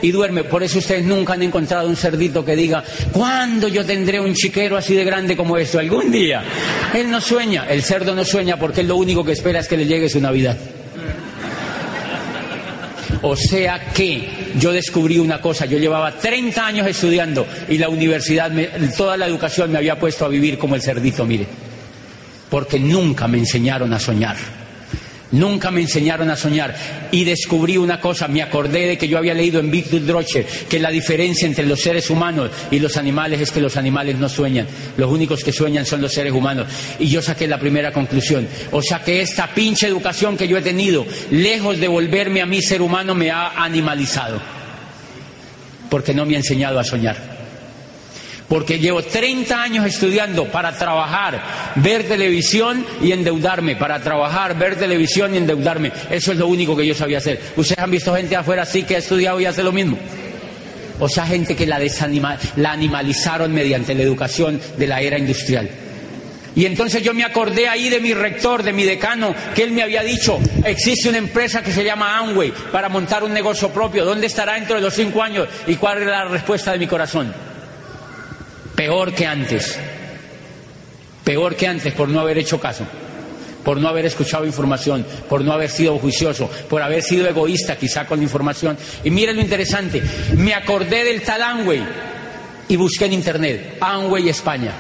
[0.01, 0.43] y duerme.
[0.43, 4.77] Por eso ustedes nunca han encontrado un cerdito que diga, ¿cuándo yo tendré un chiquero
[4.77, 5.79] así de grande como esto?
[5.79, 6.43] Algún día.
[6.93, 9.77] Él no sueña, el cerdo no sueña porque él lo único que espera es que
[9.77, 10.57] le llegue su Navidad.
[13.21, 18.49] O sea que yo descubrí una cosa, yo llevaba 30 años estudiando y la universidad,
[18.49, 21.45] me, toda la educación me había puesto a vivir como el cerdito, mire,
[22.49, 24.37] porque nunca me enseñaron a soñar.
[25.32, 26.75] Nunca me enseñaron a soñar.
[27.11, 30.80] Y descubrí una cosa, me acordé de que yo había leído en Victor Drocher que
[30.80, 34.67] la diferencia entre los seres humanos y los animales es que los animales no sueñan,
[34.97, 36.67] los únicos que sueñan son los seres humanos.
[36.99, 40.61] Y yo saqué la primera conclusión, o sea que esta pinche educación que yo he
[40.61, 44.41] tenido, lejos de volverme a mí ser humano, me ha animalizado,
[45.89, 47.38] porque no me ha enseñado a soñar
[48.49, 51.39] porque llevo 30 años estudiando para trabajar,
[51.75, 55.91] ver televisión y endeudarme, para trabajar, ver televisión y endeudarme.
[56.09, 57.39] Eso es lo único que yo sabía hacer.
[57.55, 59.97] ¿Ustedes han visto gente afuera así que ha estudiado y hace lo mismo?
[60.99, 65.69] O sea, gente que la, desanima, la animalizaron mediante la educación de la era industrial.
[66.55, 69.83] Y entonces yo me acordé ahí de mi rector, de mi decano, que él me
[69.83, 74.03] había dicho, existe una empresa que se llama Amway para montar un negocio propio.
[74.03, 75.47] ¿Dónde estará dentro de los cinco años?
[75.67, 77.48] ¿Y cuál era la respuesta de mi corazón?
[78.80, 79.77] Peor que antes.
[81.25, 82.86] Peor que antes por no haber hecho caso,
[83.61, 88.05] por no haber escuchado información, por no haber sido juicioso, por haber sido egoísta quizá
[88.05, 88.77] con la información.
[89.03, 90.01] Y miren lo interesante,
[90.38, 91.84] me acordé del tal Amway
[92.69, 94.71] y busqué en internet Amway España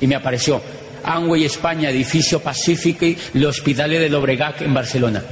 [0.00, 0.62] y me apareció
[1.04, 5.22] Amway España, edificio Pacífico, el Hospital de Lobregac en Barcelona.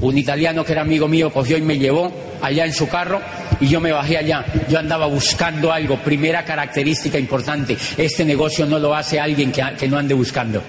[0.00, 3.20] Un italiano que era amigo mío cogió y me llevó allá en su carro
[3.60, 4.44] y yo me bajé allá.
[4.68, 5.96] Yo andaba buscando algo.
[5.98, 10.62] Primera característica importante, este negocio no lo hace alguien que, que no ande buscando.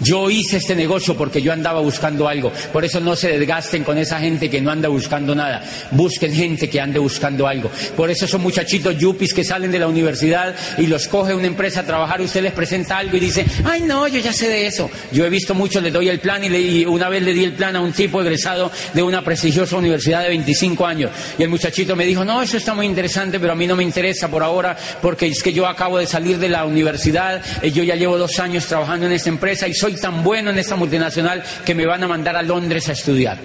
[0.00, 2.52] Yo hice este negocio porque yo andaba buscando algo.
[2.72, 5.62] Por eso no se desgasten con esa gente que no anda buscando nada.
[5.90, 7.70] Busquen gente que ande buscando algo.
[7.96, 11.80] Por eso esos muchachitos yuppies que salen de la universidad y los coge una empresa
[11.80, 14.90] a trabajar, usted les presenta algo y dice, ay no, yo ya sé de eso.
[15.12, 17.76] Yo he visto mucho, le doy el plan y, una vez le di el plan
[17.76, 21.10] a un tipo egresado de una prestigiosa universidad de 25 años.
[21.38, 23.82] Y el muchachito me dijo, no, eso está muy interesante, pero a mí no me
[23.82, 27.82] interesa por ahora porque es que yo acabo de salir de la universidad, y yo
[27.82, 31.74] ya llevo dos años trabajando en esta empresa y tan bueno en esta multinacional que
[31.74, 33.38] me van a mandar a Londres a estudiar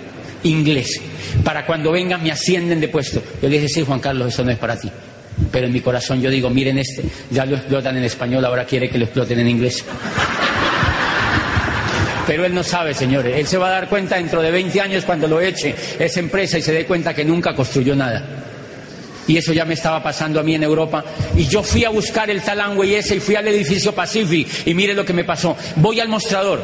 [0.44, 1.02] inglés.
[1.44, 3.22] Para cuando vengan me ascienden de puesto.
[3.42, 4.90] Yo le dije, sí, Juan Carlos, eso no es para ti.
[5.52, 8.90] Pero en mi corazón yo digo, miren este, ya lo explotan en español, ahora quiere
[8.90, 9.84] que lo exploten en inglés.
[12.28, 13.38] Pero él no sabe, señores.
[13.38, 16.60] Él se va a dar cuenta dentro de 20 años cuando lo eche esa empresa
[16.60, 18.39] y se dé cuenta que nunca construyó nada.
[19.30, 21.06] Y eso ya me estaba pasando a mí en Europa.
[21.36, 22.42] Y yo fui a buscar el
[22.84, 24.48] y ese y fui al edificio Pacific.
[24.66, 25.56] Y mire lo que me pasó.
[25.76, 26.60] Voy al mostrador.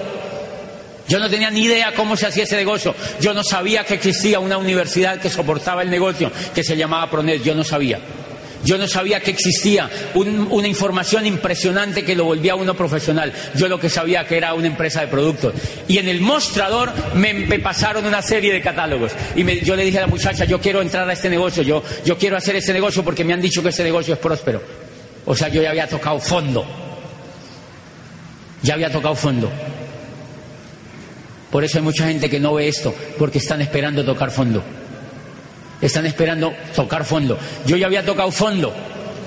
[1.07, 2.95] Yo no tenía ni idea cómo se hacía ese negocio.
[3.21, 7.43] Yo no sabía que existía una universidad que soportaba el negocio, que se llamaba Pronet.
[7.43, 7.99] Yo no sabía.
[8.65, 13.31] Yo no sabía que existía un, una información impresionante que lo volvía a uno profesional.
[13.55, 15.53] Yo lo que sabía que era una empresa de productos.
[15.87, 19.11] Y en el mostrador me, pasaron una serie de catálogos.
[19.35, 22.17] Y yo le dije a la muchacha, yo quiero entrar a este negocio, yo, yo
[22.17, 24.61] quiero hacer este negocio porque me han dicho que este negocio es próspero.
[25.25, 26.65] O sea, yo ya había tocado fondo.
[28.63, 29.51] Ya había tocado fondo.
[31.51, 34.63] Por eso hay mucha gente que no ve esto, porque están esperando tocar fondo.
[35.85, 37.37] Están esperando tocar fondo.
[37.65, 38.73] Yo ya había tocado fondo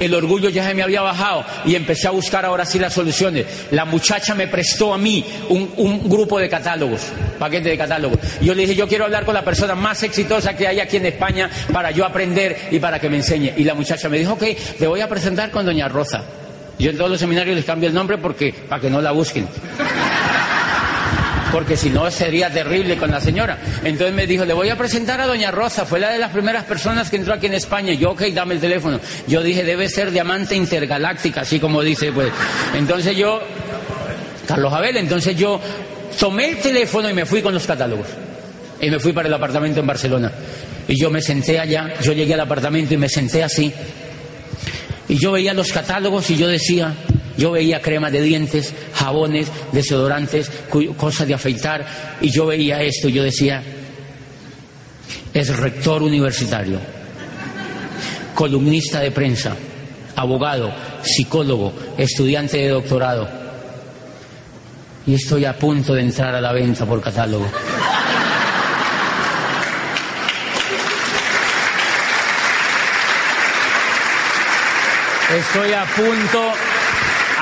[0.00, 3.46] el orgullo ya se me había bajado y empecé a buscar ahora sí las soluciones.
[3.70, 7.02] La muchacha me prestó a mí un, grupo de catálogos,
[7.38, 8.18] paquete de catálogos.
[8.40, 11.06] Yo le dije, yo quiero hablar con la persona más exitosa que hay aquí en
[11.06, 13.52] España para yo aprender y para que me enseñe.
[13.56, 14.44] Y la muchacha me dijo, ok,
[14.78, 16.22] le voy a presentar con doña Rosa.
[16.78, 19.48] Yo en todos los seminarios les cambio el nombre porque para que no la busquen
[21.52, 23.58] porque si no sería terrible con la señora.
[23.84, 26.64] Entonces me dijo, le voy a presentar a doña Rosa, fue la de las primeras
[26.64, 27.92] personas que entró aquí en España.
[27.94, 29.00] Yo, ok, dame el teléfono.
[29.26, 32.30] Yo dije, debe ser diamante intergaláctica, así como dice, pues.
[32.74, 33.40] Entonces yo,
[34.46, 35.60] Carlos Abel, entonces yo
[36.18, 38.06] tomé el teléfono y me fui con los catálogos.
[38.80, 40.30] Y me fui para el apartamento en Barcelona.
[40.86, 43.72] Y yo me senté allá, yo llegué al apartamento y me senté así.
[45.08, 46.94] Y yo veía los catálogos y yo decía,
[47.38, 50.50] yo veía crema de dientes, jabones, desodorantes,
[50.96, 51.86] cosas de afeitar,
[52.20, 53.62] y yo veía esto y yo decía,
[55.32, 56.80] es rector universitario,
[58.34, 59.54] columnista de prensa,
[60.16, 63.28] abogado, psicólogo, estudiante de doctorado.
[65.06, 67.48] Y estoy a punto de entrar a la venta por catálogo.
[75.30, 76.52] Estoy a punto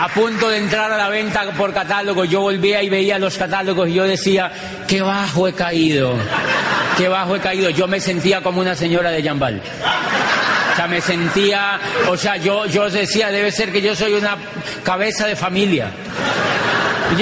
[0.06, 3.88] a punto de entrar a la venta por catálogo, yo volvía y veía los catálogos
[3.88, 4.52] y yo decía,
[4.86, 6.14] qué bajo he caído,
[6.96, 7.70] qué bajo he caído.
[7.70, 9.60] Yo me sentía como una señora de Yambal.
[10.72, 14.36] O sea, me sentía, o sea, yo, yo decía, debe ser que yo soy una
[14.84, 15.90] cabeza de familia.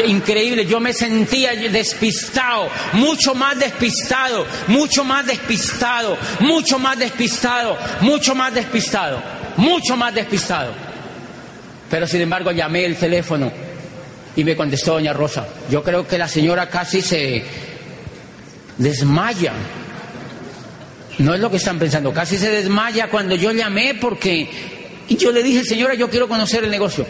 [0.05, 8.35] Increíble, yo me sentía despistado, mucho más despistado, mucho más despistado, mucho más despistado, mucho
[8.35, 9.23] más despistado,
[9.57, 10.84] mucho más despistado.
[11.95, 13.53] Pero sin embargo llamé el teléfono
[14.35, 15.47] y me contestó doña Rosa.
[15.71, 17.45] Yo creo que la señora casi se
[18.79, 19.53] desmaya.
[21.19, 24.51] No es lo que están pensando, casi se desmaya cuando yo llamé porque
[25.09, 27.07] yo le dije, señora, yo quiero conocer el negocio.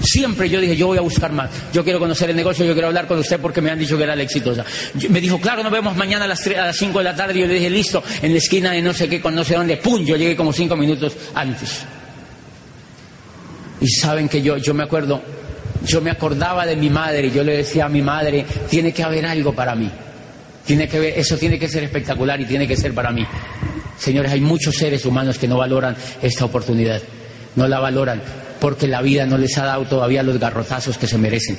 [0.00, 1.50] Siempre yo dije, yo voy a buscar más.
[1.72, 4.04] Yo quiero conocer el negocio, yo quiero hablar con usted porque me han dicho que
[4.04, 4.64] era la exitosa.
[5.08, 7.40] me dijo, claro, nos vemos mañana a las, a las 5 de la tarde.
[7.40, 9.78] Yo le dije, listo, en la esquina de no sé qué, con no sé dónde.
[9.78, 10.04] ¡Pum!
[10.04, 11.84] Yo llegué como cinco minutos antes.
[13.80, 15.20] Y saben que yo, yo me acuerdo,
[15.86, 19.02] yo me acordaba de mi madre y yo le decía a mi madre, tiene que
[19.02, 19.90] haber algo para mí.
[20.64, 23.26] Tiene que eso tiene que ser espectacular y tiene que ser para mí.
[23.98, 27.02] Señores, hay muchos seres humanos que no valoran esta oportunidad.
[27.56, 28.20] No la valoran
[28.60, 31.58] porque la vida no les ha dado todavía los garrotazos que se merecen.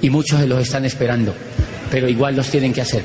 [0.00, 1.34] Y muchos de los están esperando,
[1.90, 3.02] pero igual los tienen que hacer.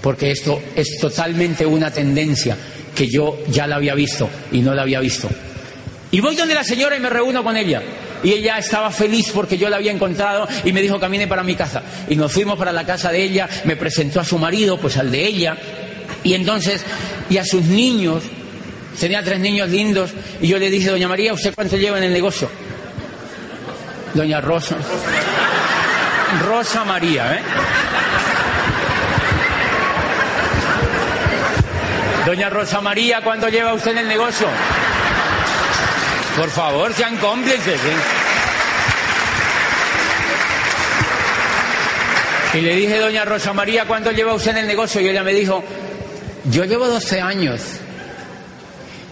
[0.00, 2.56] Porque esto es totalmente una tendencia
[2.94, 5.28] que yo ya la había visto y no la había visto.
[6.10, 7.82] Y voy donde la señora y me reúno con ella.
[8.22, 11.54] Y ella estaba feliz porque yo la había encontrado y me dijo camine para mi
[11.54, 11.82] casa.
[12.08, 15.10] Y nos fuimos para la casa de ella, me presentó a su marido, pues al
[15.10, 15.56] de ella.
[16.22, 16.84] Y entonces,
[17.30, 18.22] y a sus niños,
[19.00, 20.10] tenía tres niños lindos.
[20.40, 22.48] Y yo le dije, doña María, ¿usted cuánto lleva en el negocio?
[24.14, 24.76] Doña Rosa.
[26.46, 27.40] Rosa María, ¿eh?
[32.26, 34.46] Doña Rosa María, ¿cuánto lleva usted en el negocio?
[36.36, 37.74] Por favor, sean cómplices.
[37.74, 37.96] ¿eh?
[42.54, 45.00] Y le dije, doña Rosa María, ¿cuánto lleva usted en el negocio?
[45.00, 45.64] Y ella me dijo,
[46.50, 47.60] yo llevo 12 años.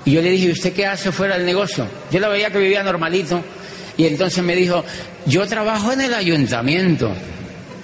[0.04, 1.86] Y yo le dije, ¿usted qué hace fuera del negocio?
[2.12, 3.42] Yo la veía que vivía normalito.
[3.96, 4.84] Y entonces me dijo,
[5.26, 7.12] yo trabajo en el ayuntamiento.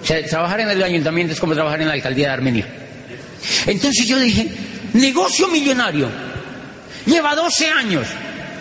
[0.03, 2.67] O sea, trabajar en el ayuntamiento es como trabajar en la alcaldía de Armenia.
[3.67, 4.49] Entonces yo dije,
[4.95, 6.09] negocio millonario.
[7.07, 8.07] Lleva 12 años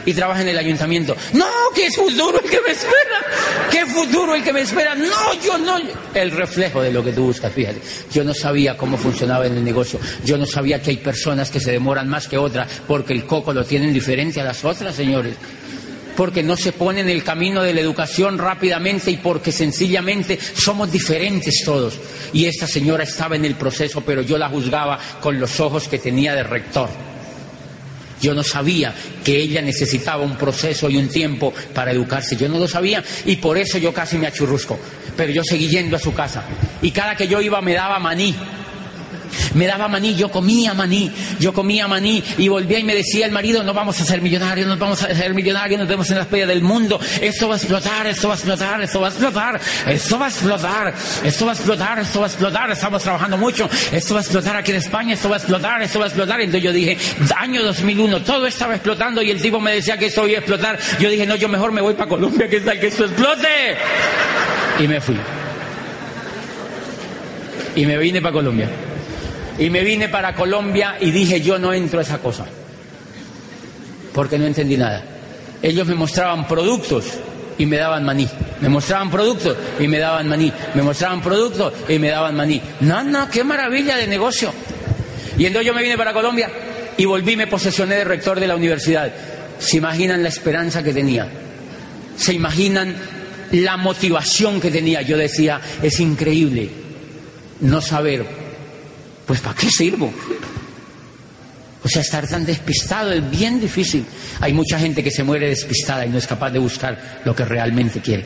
[0.05, 1.15] y trabaja en el ayuntamiento.
[1.33, 3.25] No, qué futuro el que me espera.
[3.71, 4.95] Qué futuro el que me espera.
[4.95, 5.77] No, yo no.
[6.13, 7.81] El reflejo de lo que tú buscas, fíjate.
[8.11, 9.99] Yo no sabía cómo funcionaba en el negocio.
[10.23, 13.53] Yo no sabía que hay personas que se demoran más que otras porque el coco
[13.53, 15.35] lo tienen diferente a las otras, señores
[16.15, 20.91] porque no se pone en el camino de la educación rápidamente y porque sencillamente somos
[20.91, 21.99] diferentes todos.
[22.33, 25.99] Y esta señora estaba en el proceso, pero yo la juzgaba con los ojos que
[25.99, 26.89] tenía de rector.
[28.21, 28.93] Yo no sabía
[29.23, 32.35] que ella necesitaba un proceso y un tiempo para educarse.
[32.35, 34.79] Yo no lo sabía y por eso yo casi me achurrusco.
[35.17, 36.43] Pero yo seguí yendo a su casa.
[36.81, 38.35] Y cada que yo iba me daba maní
[39.53, 43.31] me daba maní, yo comía maní, yo comía maní y volvía y me decía el
[43.31, 46.25] marido, no vamos a ser millonarios, no vamos a ser millonarios, nos vemos en la
[46.25, 49.61] playa del mundo, esto va a explotar, esto va a explotar, esto va a explotar,
[49.87, 53.69] esto va a explotar, esto va a explotar, esto va a explotar, estamos trabajando mucho,
[53.91, 56.41] esto va a explotar aquí en España, esto va a explotar, esto va a explotar.
[56.41, 56.97] Entonces yo dije,
[57.37, 60.79] año 2001, todo estaba explotando y el tipo me decía que esto iba a explotar.
[60.99, 63.47] Yo dije, no, yo mejor me voy para Colombia, que tal que esto explote.
[64.79, 65.17] Y me fui.
[67.75, 68.69] Y me vine para Colombia.
[69.57, 72.45] Y me vine para Colombia y dije, yo no entro a esa cosa.
[74.13, 75.03] porque no entendí nada.
[75.61, 77.05] Ellos me mostraban productos
[77.57, 78.27] y me daban maní.
[78.61, 80.51] Me mostraban productos y me daban maní.
[80.73, 82.61] Me mostraban productos y me daban maní.
[82.79, 84.53] No, no, qué maravilla de negocio.
[85.37, 86.49] Y entonces yo me vine para Colombia
[86.97, 89.11] y volví, me posesioné de rector de la universidad.
[89.59, 91.27] ¿Se imaginan la esperanza que tenía?
[92.15, 92.95] ¿Se imaginan
[93.51, 95.01] la motivación que tenía?
[95.01, 96.69] Yo decía, es increíble
[97.59, 98.25] no saber,
[99.25, 100.13] pues ¿para qué sirvo?
[101.83, 104.03] O sea, estar tan despistado es bien difícil.
[104.41, 107.45] Hay mucha gente que se muere despistada y no es capaz de buscar lo que
[107.45, 108.25] realmente quiere.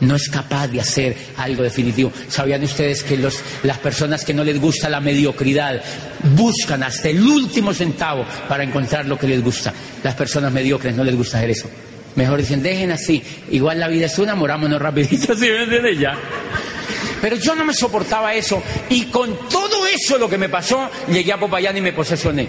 [0.00, 2.10] No es capaz de hacer algo definitivo.
[2.28, 5.82] ¿Sabían ustedes que los, las personas que no les gusta la mediocridad
[6.34, 9.74] buscan hasta el último centavo para encontrar lo que les gusta?
[10.02, 11.68] Las personas mediocres no les gusta hacer eso.
[12.14, 13.22] Mejor dicen, dejen así.
[13.50, 16.14] Igual la vida es una, morámonos rapidito, ¿sí me entienden ya?
[17.20, 18.62] Pero yo no me soportaba eso.
[18.88, 22.48] Y con todo eso lo que me pasó, llegué a Popayán y me posesioné.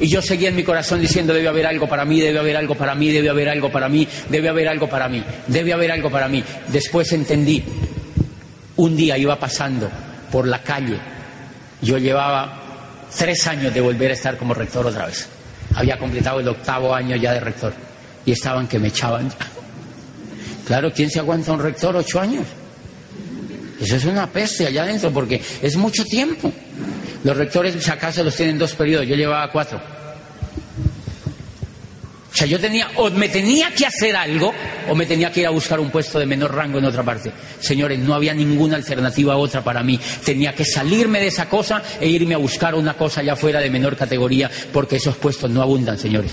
[0.00, 2.74] Y yo seguía en mi corazón diciendo, debe haber algo para mí, debe haber algo
[2.74, 6.10] para mí, debe haber algo para mí, debe haber algo para mí, debe haber algo
[6.10, 6.42] para mí.
[6.68, 7.64] Después entendí,
[8.76, 9.88] un día iba pasando
[10.30, 10.98] por la calle,
[11.80, 12.60] yo llevaba
[13.16, 15.28] tres años de volver a estar como rector otra vez.
[15.76, 17.72] Había completado el octavo año ya de rector
[18.26, 19.32] y estaban que me echaban.
[20.66, 22.46] Claro, ¿quién se aguanta un rector ocho años?
[23.80, 26.52] Eso es una peste allá adentro porque es mucho tiempo.
[27.24, 29.80] Los rectores, si acaso, los tienen dos periodos, yo llevaba cuatro.
[32.34, 34.52] O sea, yo tenía, o me tenía que hacer algo,
[34.88, 37.30] o me tenía que ir a buscar un puesto de menor rango en otra parte.
[37.60, 40.00] Señores, no había ninguna alternativa otra para mí.
[40.24, 43.70] Tenía que salirme de esa cosa e irme a buscar una cosa allá fuera de
[43.70, 46.32] menor categoría, porque esos puestos no abundan, señores.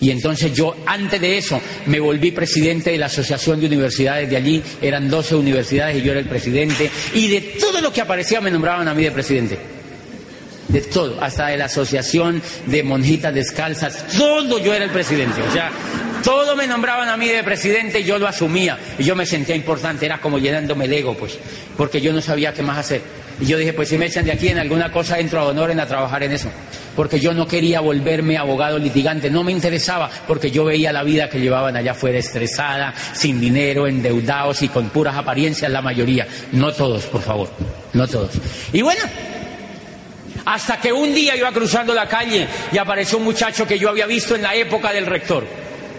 [0.00, 4.36] Y entonces yo, antes de eso, me volví presidente de la Asociación de Universidades de
[4.36, 4.62] allí.
[4.80, 6.90] Eran 12 universidades y yo era el presidente.
[7.14, 9.58] Y de todo lo que aparecía me nombraban a mí de presidente
[10.68, 15.52] de todo, hasta de la asociación de monjitas descalzas, todo yo era el presidente, o
[15.52, 15.70] sea,
[16.22, 19.56] todo me nombraban a mí de presidente y yo lo asumía, y yo me sentía
[19.56, 21.38] importante, era como llenándome el ego, pues,
[21.76, 23.02] porque yo no sabía qué más hacer.
[23.40, 25.70] Y yo dije, pues si me echan de aquí en alguna cosa, entro a honor
[25.70, 26.50] en a trabajar en eso.
[26.96, 31.28] Porque yo no quería volverme abogado litigante, no me interesaba, porque yo veía la vida
[31.28, 36.26] que llevaban allá afuera estresada, sin dinero, endeudados y con puras apariencias la mayoría.
[36.52, 37.48] No todos, por favor,
[37.92, 38.32] no todos.
[38.72, 39.02] Y bueno,
[40.44, 44.06] hasta que un día iba cruzando la calle y apareció un muchacho que yo había
[44.06, 45.46] visto en la época del rector,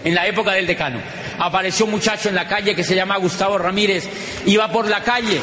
[0.04, 1.00] en la época del decano.
[1.38, 4.08] Apareció un muchacho en la calle que se llama Gustavo Ramírez,
[4.46, 5.40] iba por la calle.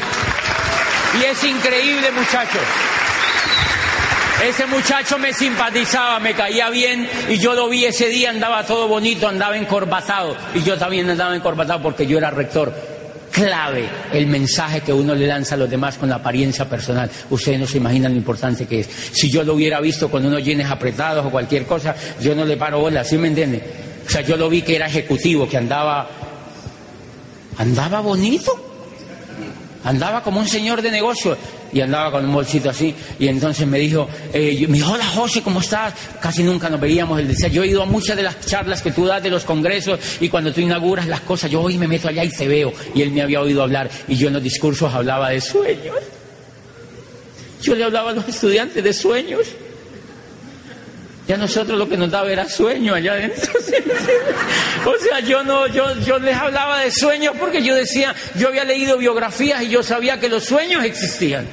[1.18, 2.58] Y es increíble, muchacho.
[4.42, 8.88] Ese muchacho me simpatizaba, me caía bien y yo lo vi ese día, andaba todo
[8.88, 12.72] bonito, andaba encorbatado y yo también andaba encorbatado porque yo era rector
[13.30, 17.10] clave el mensaje que uno le lanza a los demás con la apariencia personal.
[17.28, 18.88] Ustedes no se imaginan lo importante que es.
[19.12, 22.56] Si yo lo hubiera visto con unos jeans apretados o cualquier cosa, yo no le
[22.56, 23.62] paro bola, ¿sí me entiende?
[24.06, 26.08] O sea, yo lo vi que era ejecutivo, que andaba,
[27.58, 28.69] andaba bonito.
[29.84, 31.36] Andaba como un señor de negocio
[31.72, 32.94] y andaba con un bolsito así.
[33.18, 35.94] Y entonces me dijo, eh, me dijo, hola José, ¿cómo estás?
[36.20, 37.18] Casi nunca nos veíamos.
[37.18, 39.44] Él decía, yo he ido a muchas de las charlas que tú das de los
[39.44, 42.72] congresos y cuando tú inauguras las cosas, yo hoy me meto allá y te veo.
[42.94, 45.96] Y él me había oído hablar y yo en los discursos hablaba de sueños.
[47.62, 49.46] Yo le hablaba a los estudiantes de sueños.
[51.30, 53.52] Ya nosotros lo que nos daba era sueño allá adentro.
[54.84, 58.64] o sea, yo no, yo, yo les hablaba de sueños porque yo decía, yo había
[58.64, 61.46] leído biografías y yo sabía que los sueños existían.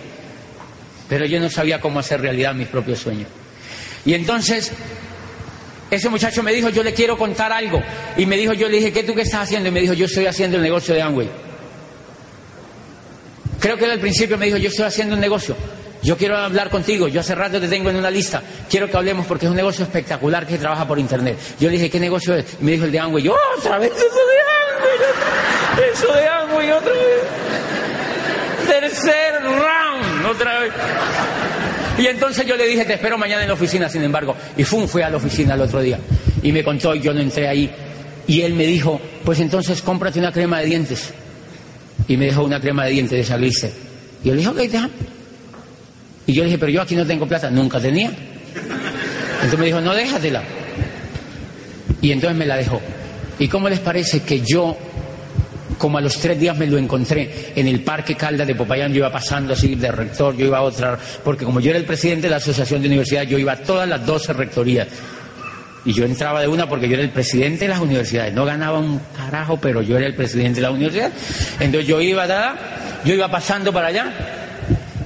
[1.07, 3.27] Pero yo no sabía cómo hacer realidad mis propios sueños.
[4.03, 4.71] Y entonces,
[5.91, 7.79] ese muchacho me dijo, yo le quiero contar algo.
[8.17, 9.69] Y me dijo, yo le dije, ¿qué tú qué estás haciendo?
[9.69, 11.29] Y me dijo, yo estoy haciendo el negocio de Amway.
[13.59, 15.55] Creo que al principio me dijo, yo estoy haciendo un negocio.
[16.07, 19.25] Yo quiero hablar contigo, yo hace rato te tengo en una lista, quiero que hablemos
[19.25, 21.37] porque es un negocio espectacular que trabaja por internet.
[21.59, 22.45] Yo le dije, ¿qué negocio es?
[22.61, 26.93] Me dijo el de Amway, yo, otra vez eso de Amway, eso de Amway, otra
[26.93, 27.23] vez.
[28.69, 30.71] Tercer round, otra vez.
[31.97, 34.33] Y entonces yo le dije, te espero mañana en la oficina, sin embargo.
[34.55, 35.99] Y fum, fue a la oficina el otro día.
[36.41, 37.69] Y me contó, y yo no entré ahí.
[38.27, 41.13] Y él me dijo, pues entonces cómprate una crema de dientes.
[42.07, 45.16] Y me dejó una crema de dientes de esa Y yo le dije, ok, déjame.
[46.27, 47.49] Y yo le dije, pero yo aquí no tengo plata.
[47.49, 48.11] Nunca tenía.
[49.35, 50.43] Entonces me dijo, no, déjatela.
[52.01, 52.81] Y entonces me la dejó.
[53.39, 54.77] ¿Y cómo les parece que yo,
[55.77, 58.97] como a los tres días me lo encontré en el Parque Caldas de Popayán, yo
[58.97, 62.23] iba pasando así de rector, yo iba a otra, porque como yo era el presidente
[62.23, 64.87] de la Asociación de Universidades, yo iba a todas las doce rectorías.
[65.85, 68.33] Y yo entraba de una porque yo era el presidente de las universidades.
[68.33, 71.13] No ganaba un carajo, pero yo era el presidente de la universidad.
[71.61, 72.27] Entonces yo iba,
[73.05, 74.36] yo iba pasando para allá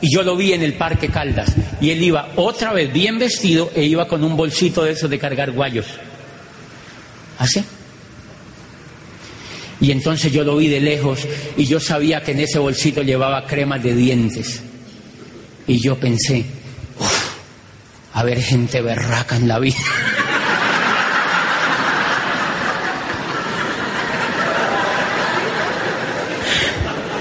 [0.01, 1.53] y yo lo vi en el Parque Caldas.
[1.79, 5.19] Y él iba otra vez bien vestido e iba con un bolsito de esos de
[5.19, 5.85] cargar guayos.
[7.37, 7.63] Así.
[9.79, 11.19] Y entonces yo lo vi de lejos
[11.57, 14.61] y yo sabía que en ese bolsito llevaba cremas de dientes.
[15.67, 16.45] Y yo pensé,
[16.99, 17.35] uff,
[18.13, 19.77] a ver gente berraca en la vida.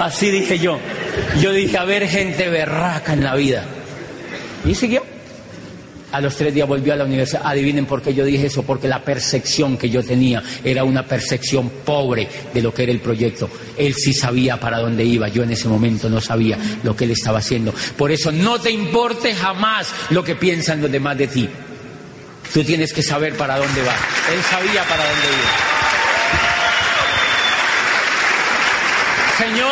[0.00, 0.78] Así dije yo.
[1.40, 3.64] Yo dije, a ver gente berraca en la vida.
[4.64, 5.02] Y siguió.
[6.12, 7.42] A los tres días volvió a la universidad.
[7.44, 11.70] Adivinen por qué yo dije eso, porque la percepción que yo tenía era una percepción
[11.84, 13.48] pobre de lo que era el proyecto.
[13.78, 17.12] Él sí sabía para dónde iba, yo en ese momento no sabía lo que él
[17.12, 17.72] estaba haciendo.
[17.96, 21.48] Por eso no te importe jamás lo que piensan los demás de ti.
[22.52, 23.94] Tú tienes que saber para dónde va.
[24.34, 25.79] Él sabía para dónde iba.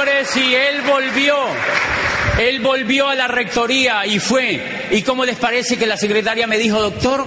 [0.09, 1.35] Señores, y él volvió.
[2.39, 4.89] Él volvió a la rectoría y fue.
[4.91, 7.27] ¿Y cómo les parece que la secretaria me dijo, doctor?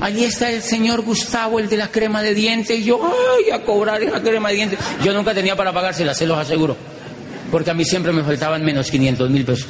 [0.00, 2.78] Allí está el señor Gustavo, el de la crema de dientes.
[2.78, 4.78] Y yo, ay, a cobrar esa crema de dientes.
[5.02, 6.76] Yo nunca tenía para pagársela, se los aseguro.
[7.50, 9.68] Porque a mí siempre me faltaban menos 500 mil pesos.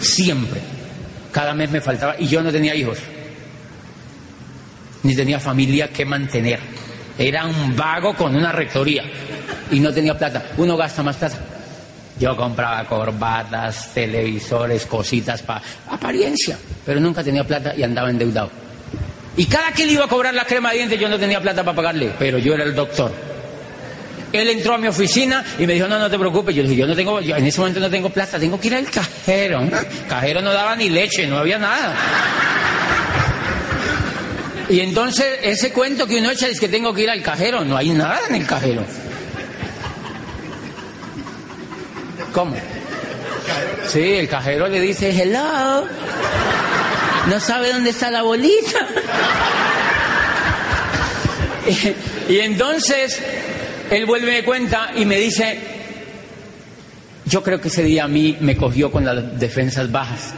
[0.00, 0.60] Siempre.
[1.32, 2.16] Cada mes me faltaba.
[2.18, 2.98] Y yo no tenía hijos.
[5.02, 6.60] Ni tenía familia que mantener.
[7.18, 9.04] Era un vago con una rectoría.
[9.70, 10.42] Y no tenía plata.
[10.56, 11.38] Uno gasta más plata.
[12.18, 16.56] Yo compraba corbatas, televisores, cositas para apariencia,
[16.86, 18.50] pero nunca tenía plata y andaba endeudado.
[19.36, 21.64] Y cada que le iba a cobrar la crema de dientes yo no tenía plata
[21.64, 23.12] para pagarle, pero yo era el doctor.
[24.32, 26.54] Él entró a mi oficina y me dijo, no, no te preocupes.
[26.54, 28.74] Yo dije, yo no tengo, yo en ese momento no tengo plata, tengo que ir
[28.74, 29.62] al cajero.
[30.08, 31.94] Cajero no daba ni leche, no había nada.
[34.68, 37.76] Y entonces ese cuento que uno echa es que tengo que ir al cajero, no
[37.76, 38.84] hay nada en el cajero.
[42.32, 42.56] ¿Cómo?
[43.88, 45.86] Sí, el cajero le dice, hello.
[47.28, 48.78] No sabe dónde está la bolita.
[52.28, 53.20] y, entonces
[53.90, 55.58] él vuelve de cuenta y me dice,
[57.26, 60.34] yo creo que ese día a mí me cogió con las defensas bajas.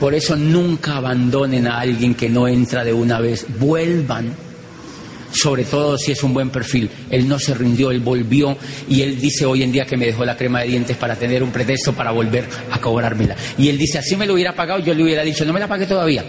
[0.00, 3.46] Por eso nunca abandonen a alguien que no entra de una vez.
[3.58, 4.32] Vuelvan
[5.32, 6.90] sobre todo si es un buen perfil.
[7.10, 8.56] Él no se rindió, él volvió
[8.88, 11.42] y él dice hoy en día que me dejó la crema de dientes para tener
[11.42, 13.36] un pretexto para volver a cobrármela.
[13.56, 15.68] Y él dice, así me lo hubiera pagado, yo le hubiera dicho, no me la
[15.68, 16.24] pagué todavía.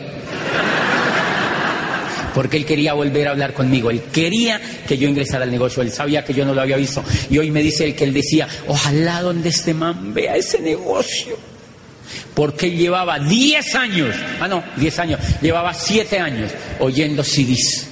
[2.34, 5.92] Porque él quería volver a hablar conmigo, él quería que yo ingresara al negocio, él
[5.92, 7.04] sabía que yo no lo había visto.
[7.30, 11.49] Y hoy me dice él que él decía, ojalá donde este man vea ese negocio.
[12.34, 17.88] Porque él llevaba 10 años, ah no, 10 años, llevaba 7 años oyendo CDs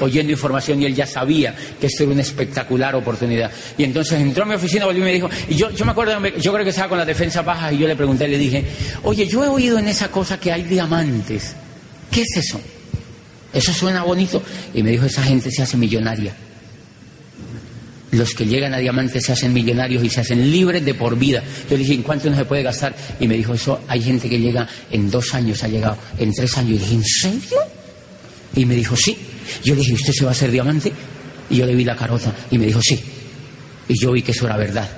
[0.00, 3.50] oyendo información y él ya sabía que esto era una espectacular oportunidad.
[3.76, 6.18] Y entonces entró a mi oficina, volvió y me dijo, y yo, yo me acuerdo,
[6.38, 8.64] yo creo que estaba con la defensa baja y yo le pregunté, le dije,
[9.02, 11.54] oye, yo he oído en esa cosa que hay diamantes.
[12.10, 12.60] ¿Qué es eso?
[13.52, 14.42] Eso suena bonito.
[14.74, 16.34] Y me dijo, esa gente se hace millonaria.
[18.12, 21.42] Los que llegan a diamantes se hacen millonarios y se hacen libres de por vida.
[21.68, 22.94] Yo le dije, ¿en cuánto no se puede gastar?
[23.20, 26.58] Y me dijo, eso hay gente que llega en dos años, ha llegado en tres
[26.58, 26.72] años.
[26.72, 27.58] Y dije, ¿en serio?
[28.56, 29.16] Y me dijo, sí.
[29.62, 30.92] Yo le dije, ¿usted se va a hacer diamante?
[31.50, 33.00] Y yo le vi la carota y me dijo, sí.
[33.86, 34.88] Y yo vi que eso era verdad.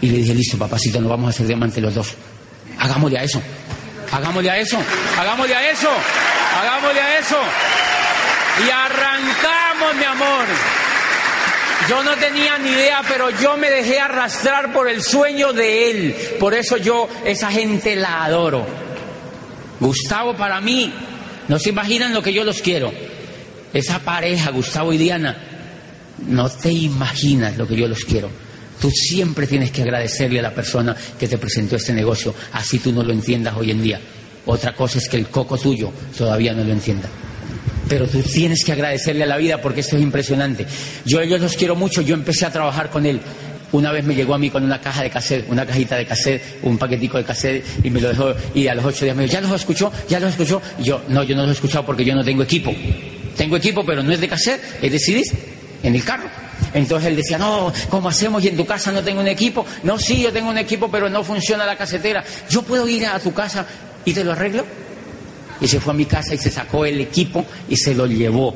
[0.00, 2.14] Y le dije, listo, papacito, nos vamos a hacer diamante los dos.
[2.78, 3.42] Hagámosle a eso.
[4.10, 4.78] Hagámosle a eso.
[5.18, 5.88] Hagámosle a eso.
[6.60, 7.36] Hagámosle a eso.
[8.66, 10.83] Y arrancamos, mi amor.
[11.88, 16.16] Yo no tenía ni idea, pero yo me dejé arrastrar por el sueño de él.
[16.40, 18.66] Por eso yo, esa gente la adoro.
[19.80, 20.92] Gustavo para mí,
[21.48, 22.92] no se imaginan lo que yo los quiero.
[23.72, 25.36] Esa pareja, Gustavo y Diana,
[26.26, 28.30] no te imaginas lo que yo los quiero.
[28.80, 32.92] Tú siempre tienes que agradecerle a la persona que te presentó este negocio, así tú
[32.92, 34.00] no lo entiendas hoy en día.
[34.46, 37.08] Otra cosa es que el coco tuyo todavía no lo entienda.
[37.88, 40.66] Pero tú tienes que agradecerle a la vida porque esto es impresionante.
[41.04, 43.20] Yo a ellos los quiero mucho, yo empecé a trabajar con él.
[43.72, 46.42] Una vez me llegó a mí con una caja de cassette, una cajita de cassette,
[46.62, 49.32] un paquetico de cassette y me lo dejó y a los ocho días me dijo,
[49.32, 49.90] ¿ya los escuchó?
[50.08, 50.62] ¿Ya los escuchó?
[50.78, 52.72] Y yo, no, yo no los he escuchado porque yo no tengo equipo.
[53.36, 55.34] Tengo equipo, pero no es de cassette, es de CDs,
[55.82, 56.28] en el carro.
[56.72, 58.44] Entonces él decía, no, ¿cómo hacemos?
[58.44, 59.66] Y en tu casa no tengo un equipo.
[59.82, 62.22] No, sí, yo tengo un equipo, pero no funciona la casetera.
[62.48, 63.66] ¿Yo puedo ir a tu casa
[64.04, 64.64] y te lo arreglo?
[65.60, 68.54] Y se fue a mi casa y se sacó el equipo y se lo llevó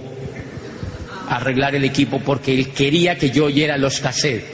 [1.29, 4.45] a arreglar el equipo porque él quería que yo oyera los cassettes.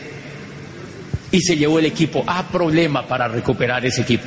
[1.31, 4.25] Y se llevó el equipo a problema para recuperar ese equipo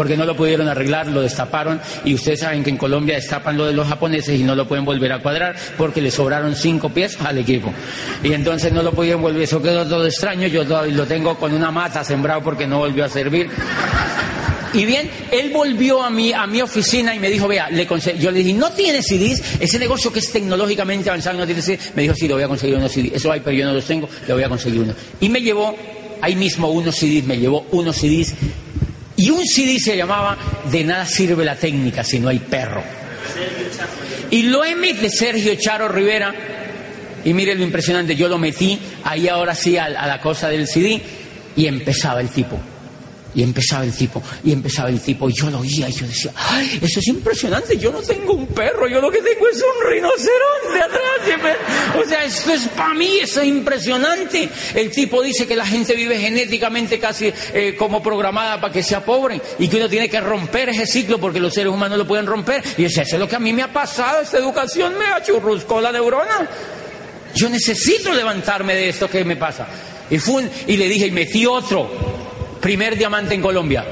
[0.00, 3.66] porque no lo pudieron arreglar, lo destaparon y ustedes saben que en Colombia destapan lo
[3.66, 7.26] de los japoneses y no lo pueden volver a cuadrar porque le sobraron cinco piezas
[7.26, 7.70] al equipo.
[8.22, 11.70] Y entonces no lo pudieron volver, eso quedó todo extraño, yo lo tengo con una
[11.70, 13.50] mata sembrado porque no volvió a servir.
[14.72, 17.88] Y bien, él volvió a mi, a mi oficina y me dijo, vea, le
[18.18, 19.42] yo le dije, ¿no tiene CDs?
[19.58, 21.92] Ese negocio que es tecnológicamente avanzado no tiene CDs.
[21.94, 23.12] Me dijo, sí, le voy a conseguir unos CDs.
[23.14, 24.94] Eso hay, pero yo no los tengo, le voy a conseguir uno.
[25.20, 25.76] Y me llevó,
[26.20, 28.34] ahí mismo unos CDs, me llevó unos CDs.
[29.16, 30.38] Y un CD se llamaba
[30.70, 32.82] De nada sirve la técnica si no hay perro.
[34.30, 36.32] Y lo emite de Sergio Charo Rivera.
[37.24, 41.02] Y mire lo impresionante, yo lo metí ahí ahora sí a la cosa del CD
[41.56, 42.58] y empezaba el tipo.
[43.34, 46.32] Y empezaba el tipo, y empezaba el tipo, y yo lo oía, y yo decía,
[46.34, 47.78] ¡ay, eso es impresionante!
[47.78, 51.10] Yo no tengo un perro, yo lo que tengo es un rinoceronte atrás.
[51.98, 54.48] O sea, esto es para mí, eso es impresionante.
[54.74, 59.04] El tipo dice que la gente vive genéticamente casi eh, como programada para que sea
[59.04, 62.26] pobre, y que uno tiene que romper ese ciclo porque los seres humanos lo pueden
[62.26, 62.62] romper.
[62.76, 65.22] Y decía, eso es lo que a mí me ha pasado, esta educación me ha
[65.22, 66.48] churruscado la neurona.
[67.34, 69.68] Yo necesito levantarme de esto que me pasa.
[70.10, 72.29] Y, fue y le dije, y metí otro
[72.60, 73.84] primer diamante en Colombia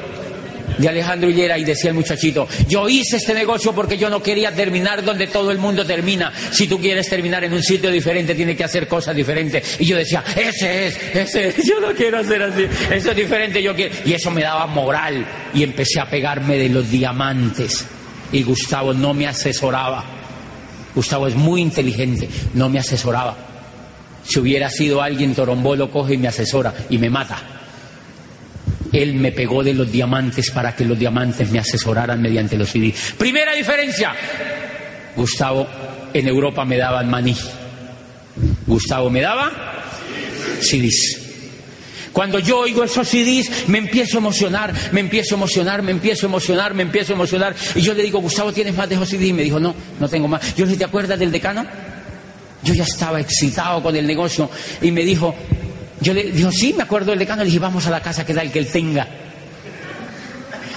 [0.78, 4.53] de Alejandro Hillera y decía el muchachito, yo hice este negocio porque yo no quería
[4.53, 6.32] terminar donde todo el mundo termina.
[6.53, 9.77] Si tú quieres terminar en un sitio diferente, tienes que hacer cosas diferentes.
[9.81, 13.62] Y yo decía, ese es, ese es, yo no quiero hacer así, eso es diferente,
[13.62, 13.95] yo quiero.
[14.05, 17.86] Y eso me daba moral y empecé a pegarme de los diamantes.
[18.31, 20.05] Y Gustavo no me asesoraba.
[20.95, 23.36] Gustavo es muy inteligente, no me asesoraba.
[24.24, 27.57] Si hubiera sido alguien, Torombolo coge y me asesora y me mata.
[28.93, 33.15] Él me pegó de los diamantes para que los diamantes me asesoraran mediante los CDs.
[33.19, 34.15] Primera diferencia.
[35.16, 35.66] Gustavo
[36.12, 37.36] en Europa me daba maní.
[38.66, 39.51] Gustavo me daba
[40.60, 41.24] CDs.
[42.12, 46.27] Cuando yo oigo esos CDs, me empiezo a emocionar, me empiezo a emocionar, me empiezo
[46.27, 47.55] a emocionar, me empiezo a emocionar.
[47.74, 49.28] Y yo le digo, Gustavo, ¿tienes más de esos CDs?
[49.28, 50.55] Y me dijo, no, no tengo más.
[50.56, 51.65] Yo le dije, ¿te acuerdas del decano?
[52.65, 54.51] Yo ya estaba excitado con el negocio
[54.82, 55.35] y me dijo,
[56.00, 58.34] yo le digo, sí, me acuerdo del decano, le dije, vamos a la casa que
[58.34, 59.06] da el que él tenga.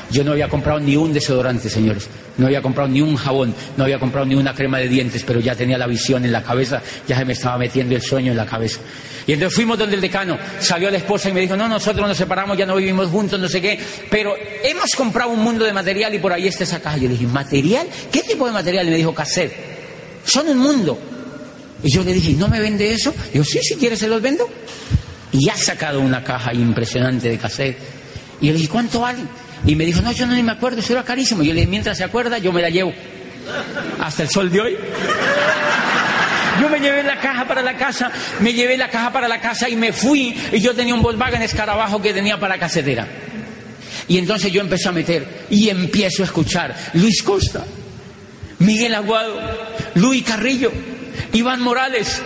[0.10, 2.08] Yo no había comprado ni un desodorante, señores.
[2.38, 5.40] No había comprado ni un jabón, no había comprado ni una crema de dientes, pero
[5.40, 8.38] ya tenía la visión en la cabeza, ya se me estaba metiendo el sueño en
[8.38, 8.80] la cabeza.
[9.28, 12.18] Y entonces fuimos donde el decano, salió la esposa y me dijo, no, nosotros nos
[12.18, 13.80] separamos, ya no vivimos juntos, no sé qué,
[14.10, 14.34] pero
[14.64, 16.98] hemos comprado un mundo de material y por ahí está esa caja.
[16.98, 17.88] Yo le dije, ¿material?
[18.12, 18.88] ¿Qué tipo de material?
[18.88, 19.54] Y me dijo, cassette.
[20.26, 20.98] Son un mundo.
[21.84, 23.14] Y yo le dije, ¿no me vende eso?
[23.34, 24.48] Yo, sí, si quieres se los vendo
[25.32, 27.78] y ha sacado una caja impresionante de cassette.
[28.40, 29.20] Y yo le dije, ¿cuánto vale?
[29.66, 31.44] Y me dijo, no, yo no me acuerdo, eso era carísimo.
[31.44, 32.94] Y yo le dije, mientras se acuerda, yo me la llevo.
[34.00, 34.78] Hasta el sol de hoy.
[36.60, 39.70] Yo me llevé la caja para la casa, me llevé la caja para la casa
[39.70, 40.36] y me fui.
[40.52, 43.08] Y yo tenía un Volkswagen escarabajo que tenía para casetera.
[44.08, 47.64] Y entonces yo empecé a meter y empiezo a escuchar Luis Costa,
[48.60, 49.40] Miguel Aguado,
[49.96, 50.72] Luis Carrillo,
[51.34, 52.22] Iván Morales,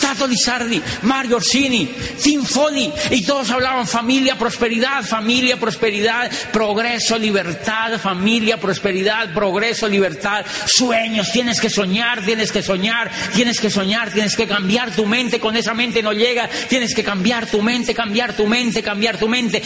[0.00, 8.58] Tato Lizardi, Mario Orsini, Sinfoni, y todos hablaban familia, prosperidad, familia, prosperidad, progreso, libertad, familia,
[8.58, 14.46] prosperidad, progreso, libertad, sueños, tienes que soñar, tienes que soñar, tienes que soñar, tienes que
[14.46, 18.46] cambiar tu mente, con esa mente no llega, tienes que cambiar tu mente, cambiar tu
[18.46, 19.62] mente, cambiar tu mente.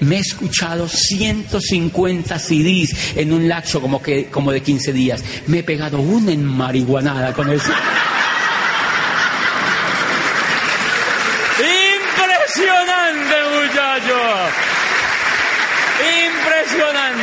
[0.00, 5.24] Me he escuchado 150 CDs en un lapso como, que, como de 15 días.
[5.46, 7.72] Me he pegado una en marihuanada con eso.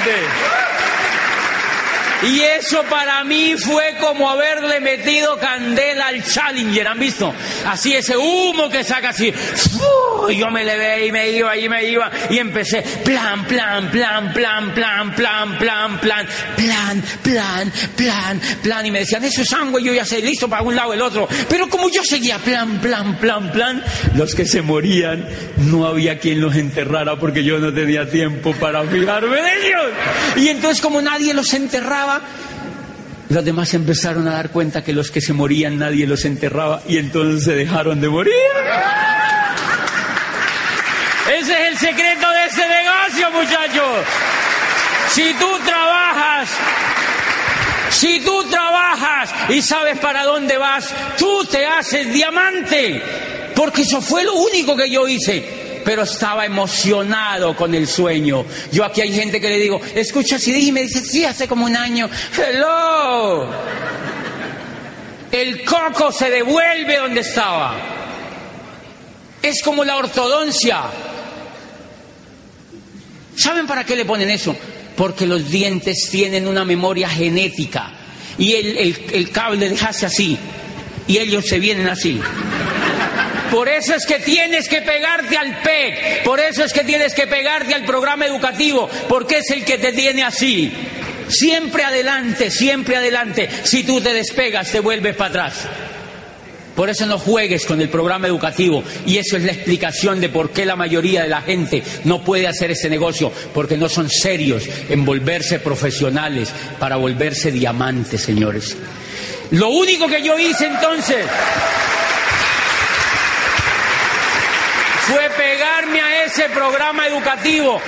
[0.06, 0.70] day.
[2.23, 7.34] Y eso para mí fue como haberle metido candela al Challenger, ¿han visto?
[7.65, 9.34] Así ese humo que saca así.
[10.30, 14.31] Y yo me levé y me iba y me iba y empecé plan, plan, plan,
[14.34, 18.85] plan, plan, plan, plan, plan, plan, plan, plan, plan.
[18.85, 21.27] Y me decían, eso es sangre, yo ya sé, listo para un lado el otro.
[21.49, 23.84] Pero como yo seguía plan, plan, plan, plan,
[24.15, 25.27] los que se morían
[25.57, 29.85] no había quien los enterrara porque yo no tenía tiempo para fijarme en ellos.
[30.38, 32.10] Y entonces como nadie los enterraba,
[33.29, 36.97] los demás empezaron a dar cuenta que los que se morían nadie los enterraba y
[36.97, 38.33] entonces se dejaron de morir.
[41.39, 44.05] Ese es el secreto de ese negocio, muchachos.
[45.11, 46.49] Si tú trabajas,
[47.91, 53.01] si tú trabajas y sabes para dónde vas, tú te haces diamante.
[53.55, 58.45] Porque eso fue lo único que yo hice pero estaba emocionado con el sueño.
[58.71, 61.65] Yo aquí hay gente que le digo, escucha CD y me dice, sí, hace como
[61.65, 62.09] un año.
[62.35, 63.49] Hello.
[65.31, 67.75] El coco se devuelve donde estaba.
[69.41, 70.83] Es como la ortodoncia.
[73.35, 74.55] ¿Saben para qué le ponen eso?
[74.95, 77.93] Porque los dientes tienen una memoria genética
[78.37, 80.37] y el, el, cable hace así
[81.07, 82.19] y ellos se vienen así.
[83.52, 87.28] Por eso es que tienes que pegarte al PEC, por eso es que tienes que
[87.28, 90.72] pegarte al programa educativo, porque es el que te tiene así.
[91.28, 93.49] Siempre adelante, siempre adelante.
[93.64, 95.68] Si tú te despegas, te vuelves para atrás.
[96.76, 100.52] Por eso no juegues con el programa educativo y eso es la explicación de por
[100.52, 104.64] qué la mayoría de la gente no puede hacer este negocio, porque no son serios
[104.90, 106.49] en volverse profesionales
[106.80, 108.78] para volverse diamantes, señores.
[109.52, 111.26] Lo único que yo hice entonces
[115.11, 117.81] fue pegarme a ese programa educativo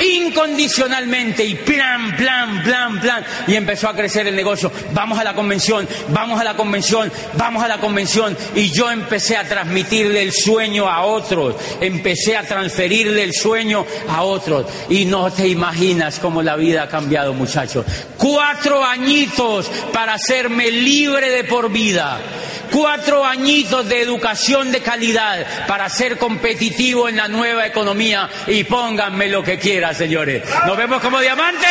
[0.00, 3.24] incondicionalmente y plan, plan, plan, plan.
[3.46, 4.72] Y empezó a crecer el negocio.
[4.92, 8.36] Vamos a la convención, vamos a la convención, vamos a la convención.
[8.54, 14.22] Y yo empecé a transmitirle el sueño a otros, empecé a transferirle el sueño a
[14.22, 14.66] otros.
[14.88, 17.84] Y no te imaginas cómo la vida ha cambiado, muchachos.
[18.16, 22.18] Cuatro añitos para hacerme libre de por vida
[22.70, 26.18] cuatro añitos de educación de calidad para ser
[27.08, 30.42] en la nueva economía y pónganme lo que quieran, señores.
[30.66, 31.68] Nos vemos como diamantes.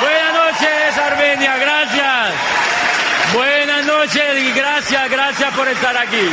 [0.00, 2.34] Buenas noches, Armenia, gracias.
[3.34, 6.28] Buenas noches y gracias, gracias por estar aquí.